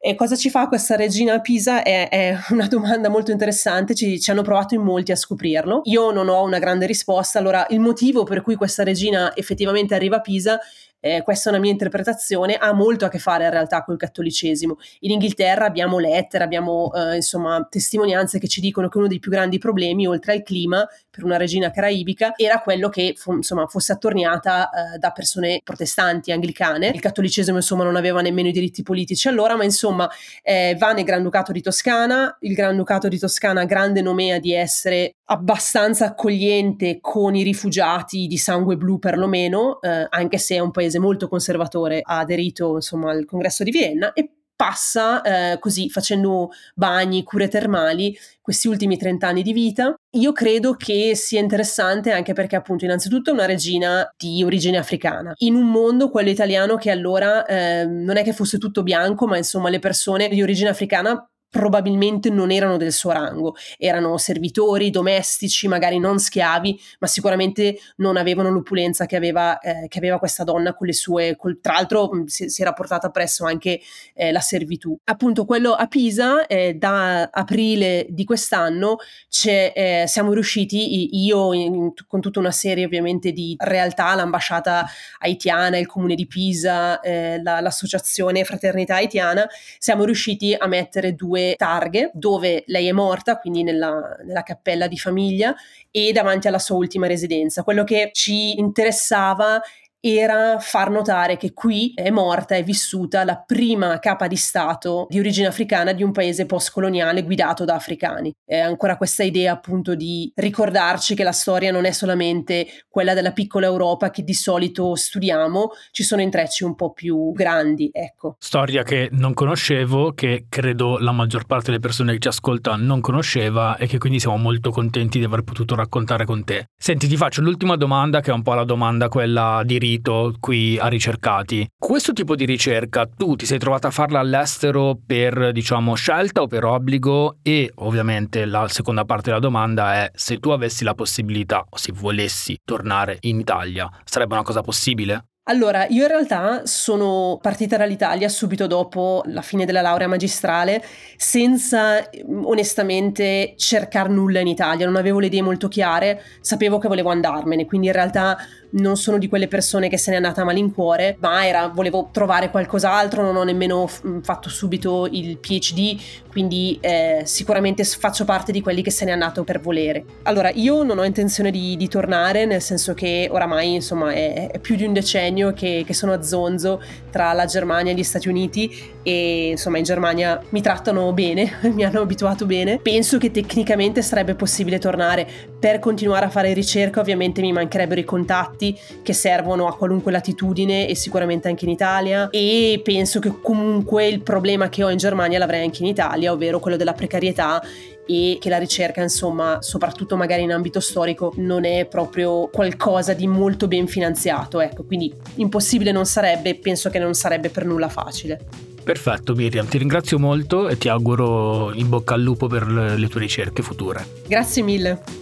E 0.05 0.17
cosa 0.17 0.35
ci 0.35 0.51
fa 0.51 0.67
questa 0.67 0.97
regina 0.97 1.35
a 1.35 1.41
Pisa? 1.41 1.85
È, 1.85 2.09
è 2.09 2.37
una 2.51 2.67
domanda 2.67 3.09
molto 3.09 3.31
interessante, 3.31 3.95
ci, 3.95 4.19
ci, 4.19 4.33
hanno 4.33 4.43
provato 4.43 4.75
in 4.75 4.81
molti 4.81 5.13
a 5.13 5.17
scoprirlo. 5.17 5.83
Io 5.85 6.11
non 6.11 6.29
ho 6.29 6.43
una 6.43 6.59
grande 6.59 6.87
risposta, 6.87 7.39
allora 7.39 7.65
il 7.71 7.79
motivo 7.79 8.25
per 8.25 8.43
cui 8.43 8.57
questa 8.57 8.83
regina 8.83 9.33
effettivamente 9.37 9.95
arriva 9.95 10.17
a 10.17 10.21
Pisa 10.21 10.59
eh, 11.05 11.23
questa 11.23 11.51
è 11.51 11.53
una 11.53 11.61
mia 11.61 11.73
interpretazione, 11.73 12.55
ha 12.55 12.73
molto 12.73 13.05
a 13.05 13.09
che 13.09 13.19
fare 13.19 13.45
in 13.45 13.51
realtà 13.51 13.83
col 13.83 13.97
cattolicesimo. 13.97 14.79
In 15.01 15.11
Inghilterra 15.11 15.67
abbiamo 15.67 15.99
lettere, 15.99 16.45
abbiamo 16.45 16.93
eh, 16.95 17.17
insomma 17.17 17.67
testimonianze 17.69 18.39
che 18.39 18.47
ci 18.47 18.61
dicono 18.61 18.89
che 18.89 18.99
uno 18.99 19.09
dei 19.09 19.19
più 19.19 19.33
grandi 19.33 19.59
problemi, 19.59 20.07
oltre 20.07 20.33
al 20.33 20.43
clima, 20.45 20.87
per 21.11 21.25
una 21.25 21.37
regina 21.37 21.73
caraibica, 21.73 22.35
era 22.37 22.61
quello 22.61 22.89
che 22.89 23.17
insomma 23.27 23.67
fosse 23.67 23.93
attorniata 23.93 24.71
eh, 24.71 24.99
da 24.99 25.11
persone 25.11 25.61
protestanti, 25.65 26.31
anglicane. 26.31 26.89
Il 26.95 27.01
cattolicesimo 27.01 27.57
insomma 27.57 27.83
non 27.83 27.97
aveva 27.97 28.21
nemmeno 28.21 28.49
i 28.49 28.53
diritti 28.53 28.85
politici 28.85 29.27
allora, 29.27 29.57
ma 29.57 29.65
insomma 29.65 30.09
eh, 30.41 30.77
va 30.79 30.93
nel 30.93 31.05
Granducato 31.05 31.51
di 31.51 31.61
Toscana, 31.61 32.37
il 32.43 32.55
Granducato 32.55 33.09
di 33.09 33.19
Toscana 33.19 33.65
grande 33.65 34.03
nomea 34.03 34.39
di 34.39 34.55
essere 34.55 35.17
abbastanza 35.33 36.07
accogliente 36.07 36.99
con 37.01 37.35
i 37.35 37.43
rifugiati 37.43 38.27
di 38.27 38.37
sangue 38.37 38.77
blu 38.77 38.99
perlomeno, 38.99 39.81
eh, 39.81 40.07
anche 40.11 40.37
se 40.37 40.57
è 40.57 40.59
un 40.59 40.71
paese 40.71 40.99
molto 40.99 41.27
conservatore, 41.27 42.03
ha 42.05 42.19
aderito 42.19 42.75
insomma 42.75 43.11
al 43.11 43.25
congresso 43.25 43.65
di 43.65 43.71
Vienna 43.71 44.13
e 44.13 44.31
passa 44.55 45.23
eh, 45.23 45.59
così 45.59 45.89
facendo 45.89 46.51
bagni, 46.75 47.25
cure 47.25 47.49
termali 47.49 48.17
questi 48.43 48.69
ultimi 48.69 48.99
30 48.99 49.27
anni 49.27 49.43
di 49.43 49.55
vita. 49.55 49.95
Io 50.17 50.33
credo 50.33 50.75
che 50.75 51.17
sia 51.17 51.41
interessante 51.41 52.13
anche 52.13 52.35
perché 52.35 52.55
appunto 52.55 52.85
innanzitutto 52.85 53.31
è 53.31 53.33
una 53.33 53.47
regina 53.47 54.09
di 54.17 54.45
origine 54.45 54.77
africana, 54.77 55.33
in 55.39 55.55
un 55.55 55.71
mondo, 55.71 56.11
quello 56.11 56.29
italiano, 56.29 56.77
che 56.77 56.91
allora 56.91 57.47
eh, 57.47 57.87
non 57.87 58.19
è 58.19 58.23
che 58.23 58.35
fosse 58.35 58.59
tutto 58.59 58.83
bianco, 58.83 59.27
ma 59.27 59.39
insomma 59.39 59.71
le 59.71 59.79
persone 59.79 60.29
di 60.29 60.43
origine 60.43 60.69
africana 60.69 61.27
probabilmente 61.53 62.31
non 62.31 62.51
erano 62.51 62.79
del 62.79 62.93
suo 62.93 63.11
rango, 63.11 63.55
erano 63.77 64.17
servitori, 64.17 64.89
domestici, 64.89 65.69
magari 65.69 65.99
non 65.99 66.19
schiavi, 66.19 66.81
ma 66.99 67.07
sicuramente 67.07 67.79
non 67.97 68.17
avevano 68.17 68.49
l'opulenza 68.49 69.05
che 69.05 69.17
aveva, 69.17 69.59
eh, 69.59 69.87
che 69.87 69.99
aveva 69.99 70.19
questa 70.19 70.45
donna 70.45 70.73
con 70.73 70.87
le 70.87 70.95
sue, 70.95 71.37
col, 71.37 71.61
tra 71.61 71.75
l'altro 71.75 72.09
mm, 72.11 72.25
si, 72.25 72.49
si, 72.49 72.63
era 72.63 72.73
portata 72.73 73.11
presso 73.11 73.45
anche 73.45 73.83
eh, 74.15 74.33
la 74.33 74.41
servitù. 74.41 74.99
Appunto 75.05 75.45
quello 75.45 75.75
a 75.75 75.87
Pisa, 75.89 76.47
eh, 76.47 76.73
da 76.73 77.25
aprile 77.31 78.07
di 78.09 78.25
quest'anno 78.25 78.97
eh, 79.45 80.05
siamo 80.07 80.33
riusciti, 80.33 81.23
io 81.23 81.53
in, 81.53 81.93
con 82.09 82.23
tutta 82.23 82.39
una 82.39 82.51
serie 82.51 82.87
ovviamente 82.87 83.31
di 83.31 83.55
realtà, 83.59 84.15
l'ambasciata 84.15 84.87
haitiana, 85.19 85.77
il 85.77 85.87
comune 85.87 86.15
di 86.15 86.27
Pisa, 86.27 86.99
eh, 87.01 87.43
la, 87.43 87.61
l'associazione 87.61 88.43
Fraternità 88.45 88.95
Haitiana, 88.95 89.47
siamo 89.77 90.05
riusciti 90.05 90.55
a 90.55 90.67
mettere 90.67 91.15
due 91.15 91.41
due 91.43 91.55
targhe 91.57 92.11
dove 92.15 92.65
lei 92.67 92.89
è 92.89 92.93
morta, 92.93 93.39
quindi 93.39 93.63
nella, 93.63 94.17
nella 94.25 94.43
cappella 94.43 94.87
di 94.87 94.99
famiglia, 94.99 95.55
e 95.91 96.13
davanti 96.13 96.49
alla 96.49 96.59
sua 96.59 96.77
ultima 96.77 97.07
residenza. 97.07 97.63
Quello 97.63 97.85
che 97.85 98.11
ci 98.13 98.59
interessava 98.59 99.61
era 100.05 100.59
far 100.59 100.91
notare 100.91 101.37
che 101.37 101.53
qui 101.53 101.93
è 101.95 102.11
morta, 102.11 102.57
è 102.57 102.65
vissuta 102.65 103.23
la 103.23 103.37
prima 103.37 104.01
capa 104.01 104.27
di 104.27 104.35
Stato 104.35 105.07
di 105.09 105.21
origine 105.21 105.47
africana 105.47 105.93
di 105.93 106.03
un 106.03 106.11
paese 106.11 106.45
postcoloniale 106.45 107.23
guidato 107.23 107.65
da 107.65 107.75
africani. 107.75 108.35
È 108.45 108.59
ancora 108.59 108.97
questa 108.97 109.23
idea 109.23 109.53
appunto 109.53 109.95
di 109.95 110.33
ricordarci 110.35 111.15
che 111.15 111.23
la 111.23 111.31
storia 111.31 111.71
non 111.71 111.85
è 111.85 111.93
solamente 111.93 112.67
quella 112.89 113.15
della 113.15 113.31
piccola 113.31 113.67
Europa 113.67 114.11
che 114.11 114.25
di 114.25 114.35
solito 114.35 114.97
studiamo, 114.97 115.71
ci 115.93 116.03
sono 116.03 116.21
intrecci 116.21 116.65
un 116.65 116.75
po' 116.75 116.93
più 116.93 117.31
grandi, 117.31 117.89
ecco. 117.93 118.35
Storia 118.41 118.83
che 118.83 119.09
non 119.13 119.35
conoscevo, 119.35 120.15
che 120.15 120.47
credo 120.49 120.99
la 120.99 121.13
maggior 121.13 121.47
parte 121.47 121.67
delle 121.67 121.79
persone 121.79 122.15
che 122.15 122.19
ci 122.19 122.29
ascolta 122.29 122.75
non 122.75 123.01
conosceva 123.01 123.77
e 123.77 123.87
che 123.87 123.99
quindi 123.99 124.19
siamo 124.19 124.37
molto 124.37 124.71
contenti 124.71 125.21
di 125.21 125.25
aver 125.25 125.43
potuto 125.43 125.77
raccontare 125.77 126.25
con 126.25 126.43
te. 126.43 126.71
Senti, 126.77 127.07
ti 127.07 127.17
faccio 127.17 127.41
l'ultima 127.41 127.77
domanda 127.77 128.21
che 128.21 128.33
è 128.33 128.35
un 128.35 128.43
po' 128.43 128.55
la 128.55 128.65
domanda 128.65 129.09
quella 129.09 129.63
di 129.65 129.79
sito 129.93 130.35
qui 130.41 130.79
a 130.79 130.87
ricercati. 130.89 131.69
Questo 131.79 132.13
tipo 132.13 132.35
di 132.35 132.47
ricerca 132.47 133.07
tu 133.07 133.37
ti 133.37 133.45
sei 133.45 133.59
trovata 133.59 133.89
a 133.89 133.91
farla 133.91 134.21
all'estero 134.21 134.99
per, 135.05 135.53
diciamo, 135.53 135.95
scelta 135.95 136.43
o 136.43 136.47
per 136.47 136.65
obbligo? 136.65 137.37
E 137.43 137.71
ovviamente 137.77 138.45
la 138.47 138.69
seconda 138.69 139.05
parte 139.05 139.29
della 139.29 139.41
domanda 139.41 139.95
è 139.95 140.11
se 140.15 140.39
tu 140.39 140.51
avessi 140.51 140.85
la 140.85 140.95
possibilità 140.95 141.65
o 141.69 141.77
se 141.77 141.93
volessi 141.93 142.59
tornare 142.65 143.19
in 143.21 143.39
Italia, 143.39 143.91
sarebbe 144.05 144.35
una 144.35 144.43
cosa 144.43 144.63
possibile? 144.63 145.27
Allora, 145.47 145.87
io 145.89 146.03
in 146.03 146.09
realtà 146.09 146.67
sono 146.67 147.37
partita 147.43 147.77
dall'Italia 147.77 148.29
subito 148.29 148.69
dopo 148.69 149.25
la 149.27 149.43
fine 149.43 149.65
della 149.65 149.81
laurea 149.81 150.07
magistrale, 150.07 150.81
senza 151.17 152.09
onestamente 152.45 153.55
cercare 153.57 154.09
nulla 154.09 154.39
in 154.39 154.47
Italia, 154.47 154.87
non 154.87 154.95
avevo 154.95 155.19
le 155.19 155.27
idee 155.27 155.43
molto 155.43 155.67
chiare, 155.67 156.23
sapevo 156.41 156.79
che 156.79 156.87
volevo 156.87 157.11
andarmene, 157.11 157.67
quindi 157.67 157.89
in 157.89 157.93
realtà 157.93 158.39
non 158.73 158.97
sono 158.97 159.19
di 159.19 159.29
quelle 159.29 159.49
persone 159.49 159.89
che 159.89 159.99
se 159.99 160.11
n'è 160.11 160.17
andata 160.17 160.43
a 160.43 160.45
malincuore, 160.45 161.17
ma 161.21 161.47
era, 161.47 161.69
volevo 161.69 162.09
trovare 162.13 162.51
qualcos'altro, 162.51 163.23
non 163.23 163.37
ho 163.37 163.43
nemmeno 163.43 163.87
f- 163.87 164.03
fatto 164.23 164.49
subito 164.49 165.09
il 165.11 165.39
PhD, 165.39 165.99
quindi 166.31 166.79
eh, 166.81 167.23
sicuramente 167.25 167.85
faccio 167.85 168.25
parte 168.25 168.53
di 168.53 168.63
quelli 168.63 168.83
che 168.83 168.91
se 168.91 169.05
n'è 169.05 169.11
andato 169.11 169.45
per 169.45 169.61
volere. 169.61 170.05
Allora, 170.23 170.51
io 170.51 170.83
non 170.83 170.99
ho 170.99 171.05
intenzione 171.05 171.51
di, 171.51 171.77
di 171.77 171.89
tornare, 171.89 172.47
nel 172.47 172.63
senso 172.63 172.95
che 172.95 173.29
oramai 173.31 173.75
insomma 173.75 174.13
è, 174.13 174.51
è 174.51 174.59
più 174.59 174.77
di 174.77 174.85
un 174.85 174.93
decennio 174.93 175.53
che, 175.53 175.85
che, 175.87 175.95
sono 175.95 176.13
a 176.13 176.23
zonzo 176.23 176.83
tra 177.11 177.33
la 177.33 177.45
Germania 177.45 177.93
e 177.93 177.95
gli 177.95 178.03
Stati 178.03 178.29
Uniti 178.29 178.75
e 179.03 179.51
insomma 179.51 179.79
in 179.79 179.85
Germania 179.85 180.41
mi 180.51 180.63
trattano 180.63 181.13
bene, 181.13 181.59
mi 181.73 181.85
hanno 181.85 182.01
abituato 182.01 182.47
bene. 182.47 182.79
Penso 182.79 183.19
che 183.19 183.31
tecnicamente 183.31 184.01
sarebbe 184.01 184.35
possibile 184.35 184.79
tornare 184.79 185.29
per 185.59 185.79
continuare 185.79 186.27
a 186.27 186.31
fare 186.31 186.53
ricerca, 186.55 187.01
ovviamente 187.01 187.41
mi 187.41 187.53
mancherebbero 187.53 188.01
i 188.01 188.05
contatti 188.05 188.62
prodotti 188.63 188.79
che 189.03 189.13
servono 189.13 189.67
a 189.67 189.77
qualunque 189.77 190.13
latitudine 190.13 190.89
e 190.89 190.95
sicuramente 190.95 191.49
anche 191.49 191.65
in 191.65 191.73
Italia 191.73 192.31
e 192.31 192.81
penso 192.85 193.19
che 193.19 193.41
comunque 193.41 194.07
il 194.07 194.23
problema 194.23 194.69
che 194.69 194.85
ho 194.85 194.91
in 194.91 194.99
Germania 194.99 195.39
l'avrei 195.39 195.65
anche 195.65 195.83
in 195.83 195.89
Italia, 195.89 196.33
ovvero 196.33 196.61
quello 196.61 196.77
della 196.77 196.93
precarietà 196.93 197.61
e 198.07 198.39
che 198.41 198.49
la 198.49 198.59
ricerca, 198.59 199.01
insomma, 199.01 199.59
soprattutto 199.61 200.17
magari 200.17 200.43
in 200.43 200.53
ambito 200.53 200.81
storico, 200.81 201.33
non 201.37 201.65
è 201.65 201.87
proprio 201.87 202.49
qualcosa 202.49 203.13
di 203.13 203.27
molto 203.27 203.69
ben 203.69 203.87
finanziato, 203.87 204.61
ecco, 204.61 204.83
quindi 204.85 205.13
impossibile 205.37 205.93
non 205.93 206.05
sarebbe, 206.05 206.57
penso 206.57 206.91
che 206.91 206.99
non 206.99 207.15
sarebbe 207.15 207.49
per 207.49 207.65
nulla 207.65 207.89
facile. 207.89 208.41
Perfetto 208.83 209.37
Miriam, 209.37 209.69
ti 209.69 209.79
ringrazio 209.79 210.19
molto 210.19 210.69
e 210.69 210.77
ti 210.77 210.89
auguro 210.89 211.73
in 211.73 211.89
bocca 211.89 212.15
al 212.15 212.23
lupo 212.23 212.49
per 212.49 212.67
le 212.67 213.07
tue 213.07 213.21
ricerche 213.21 213.63
future. 213.63 214.05
Grazie 214.27 214.63
mille. 214.63 215.22